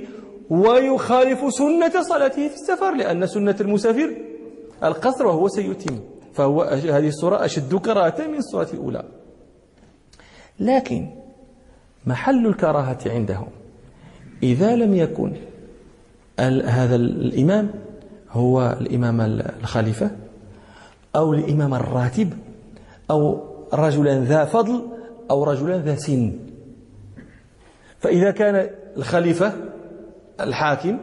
ويخالف 0.49 1.53
سنة 1.53 2.01
صلاته 2.01 2.47
في 2.47 2.53
السفر 2.53 2.95
لأن 2.95 3.27
سنة 3.27 3.55
المسافر 3.61 4.15
القصر 4.83 5.27
وهو 5.27 5.47
سيتم. 5.47 5.99
فهو 6.33 6.63
هذه 6.63 7.07
الصورة 7.07 7.45
أشد 7.45 7.75
كراهة 7.75 8.27
من 8.27 8.37
الصورة 8.37 8.67
الأولى. 8.73 9.03
لكن 10.59 11.09
محل 12.05 12.47
الكراهة 12.47 12.97
عندهم 13.05 13.47
إذا 14.43 14.75
لم 14.75 14.95
يكن 14.95 15.33
هذا 16.65 16.95
الإمام 16.95 17.71
هو 18.31 18.77
الإمام 18.81 19.21
الخليفة 19.61 20.11
أو 21.15 21.33
الإمام 21.33 21.73
الراتب 21.73 22.33
أو 23.11 23.43
رجلا 23.73 24.19
ذا 24.19 24.45
فضل 24.45 24.81
أو 25.31 25.43
رجلا 25.43 25.77
ذا 25.77 25.95
سن. 25.95 26.39
فإذا 27.99 28.31
كان 28.31 28.69
الخليفة 28.97 29.53
الحاكم 30.41 30.99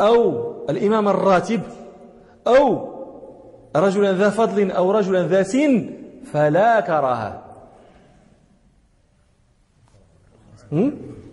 أو 0.00 0.52
الإمام 0.70 1.08
الراتب 1.08 1.60
أو 2.46 2.92
رجلا 3.76 4.12
ذا 4.12 4.30
فضل 4.30 4.70
أو 4.70 4.90
رجلا 4.90 5.26
ذا 5.26 5.42
سن 5.42 5.90
فلا 6.32 6.80
كراهة. 6.80 7.42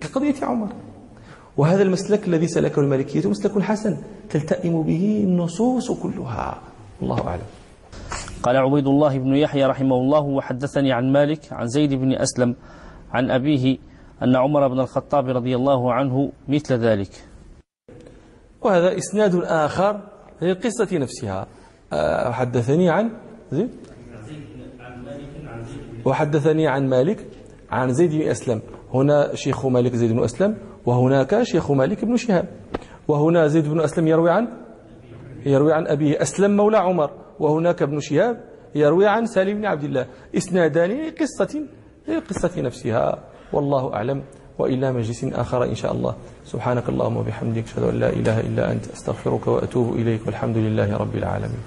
كقضية 0.01 0.35
عمر. 0.41 0.69
وهذا 1.57 1.83
المسلك 1.83 2.27
الذي 2.27 2.47
سلكه 2.47 2.79
المالكية 2.79 3.29
مسلك 3.29 3.61
حسن 3.61 3.97
تلتئم 4.29 4.83
به 4.83 5.23
النصوص 5.23 5.91
كلها. 5.91 6.61
الله 7.01 7.27
أعلم. 7.27 7.49
قال 8.43 8.57
عبيد 8.57 8.87
الله 8.87 9.17
بن 9.17 9.35
يحيى 9.35 9.65
رحمه 9.65 9.95
الله 9.95 10.21
وحدثني 10.21 10.91
عن 10.91 11.11
مالك 11.11 11.53
عن 11.53 11.67
زيد 11.67 11.93
بن 11.93 12.13
أسلم 12.13 12.55
عن 13.11 13.31
أبيه 13.31 13.77
أن 14.23 14.35
عمر 14.35 14.67
بن 14.67 14.79
الخطاب 14.79 15.29
رضي 15.29 15.55
الله 15.55 15.93
عنه 15.93 16.31
مثل 16.47 16.75
ذلك. 16.75 17.11
وهذا 18.61 18.97
إسناد 18.97 19.35
آخر 19.43 20.01
للقصة 20.41 20.97
نفسها. 20.97 21.47
آه، 21.93 22.31
حدثني 22.31 22.89
عن 22.89 23.11
زيد؟ 23.51 23.69
وحدثني 26.05 26.67
عن 26.67 26.89
مالك 26.89 27.27
عن 27.71 27.93
زيد 27.93 28.11
بن 28.11 28.21
أسلم. 28.21 28.61
هنا 28.93 29.35
شيخ 29.35 29.65
مالك 29.65 29.95
زيد 29.95 30.11
بن 30.11 30.23
أسلم 30.23 30.57
وهناك 30.85 31.43
شيخ 31.43 31.71
مالك 31.71 32.05
بن 32.05 32.15
شهاب. 32.15 32.47
وهنا 33.07 33.47
زيد 33.47 33.67
بن 33.67 33.81
أسلم 33.81 34.07
يروي 34.07 34.31
عن 34.31 34.47
يروي 35.45 35.73
عن 35.73 35.87
أبيه 35.87 36.21
أسلم 36.21 36.57
مولى 36.57 36.77
عمر. 36.77 37.11
وهناك 37.39 37.81
ابن 37.81 37.99
شهاب 37.99 38.43
يروي 38.75 39.07
عن 39.07 39.25
سالم 39.25 39.57
بن 39.57 39.65
عبد 39.65 39.83
الله. 39.83 40.07
إسنادان 40.37 40.91
لقصة 40.91 41.63
للقصة 42.07 42.61
نفسها. 42.61 43.23
والله 43.53 43.93
أعلم 43.93 44.21
وإلى 44.59 44.91
مجلس 44.91 45.23
آخر 45.23 45.63
إن 45.63 45.75
شاء 45.75 45.91
الله. 45.91 46.13
سبحانك 46.45 46.89
اللهم 46.89 47.17
وبحمدك 47.17 47.63
أشهد 47.63 47.83
أن 47.83 47.99
لا 47.99 48.09
إله 48.09 48.39
إلا 48.39 48.71
أنت 48.71 48.87
أستغفرك 48.87 49.47
وأتوب 49.47 49.95
إليك 49.95 50.21
والحمد 50.25 50.57
لله 50.57 50.97
رب 50.97 51.15
العالمين. 51.15 51.63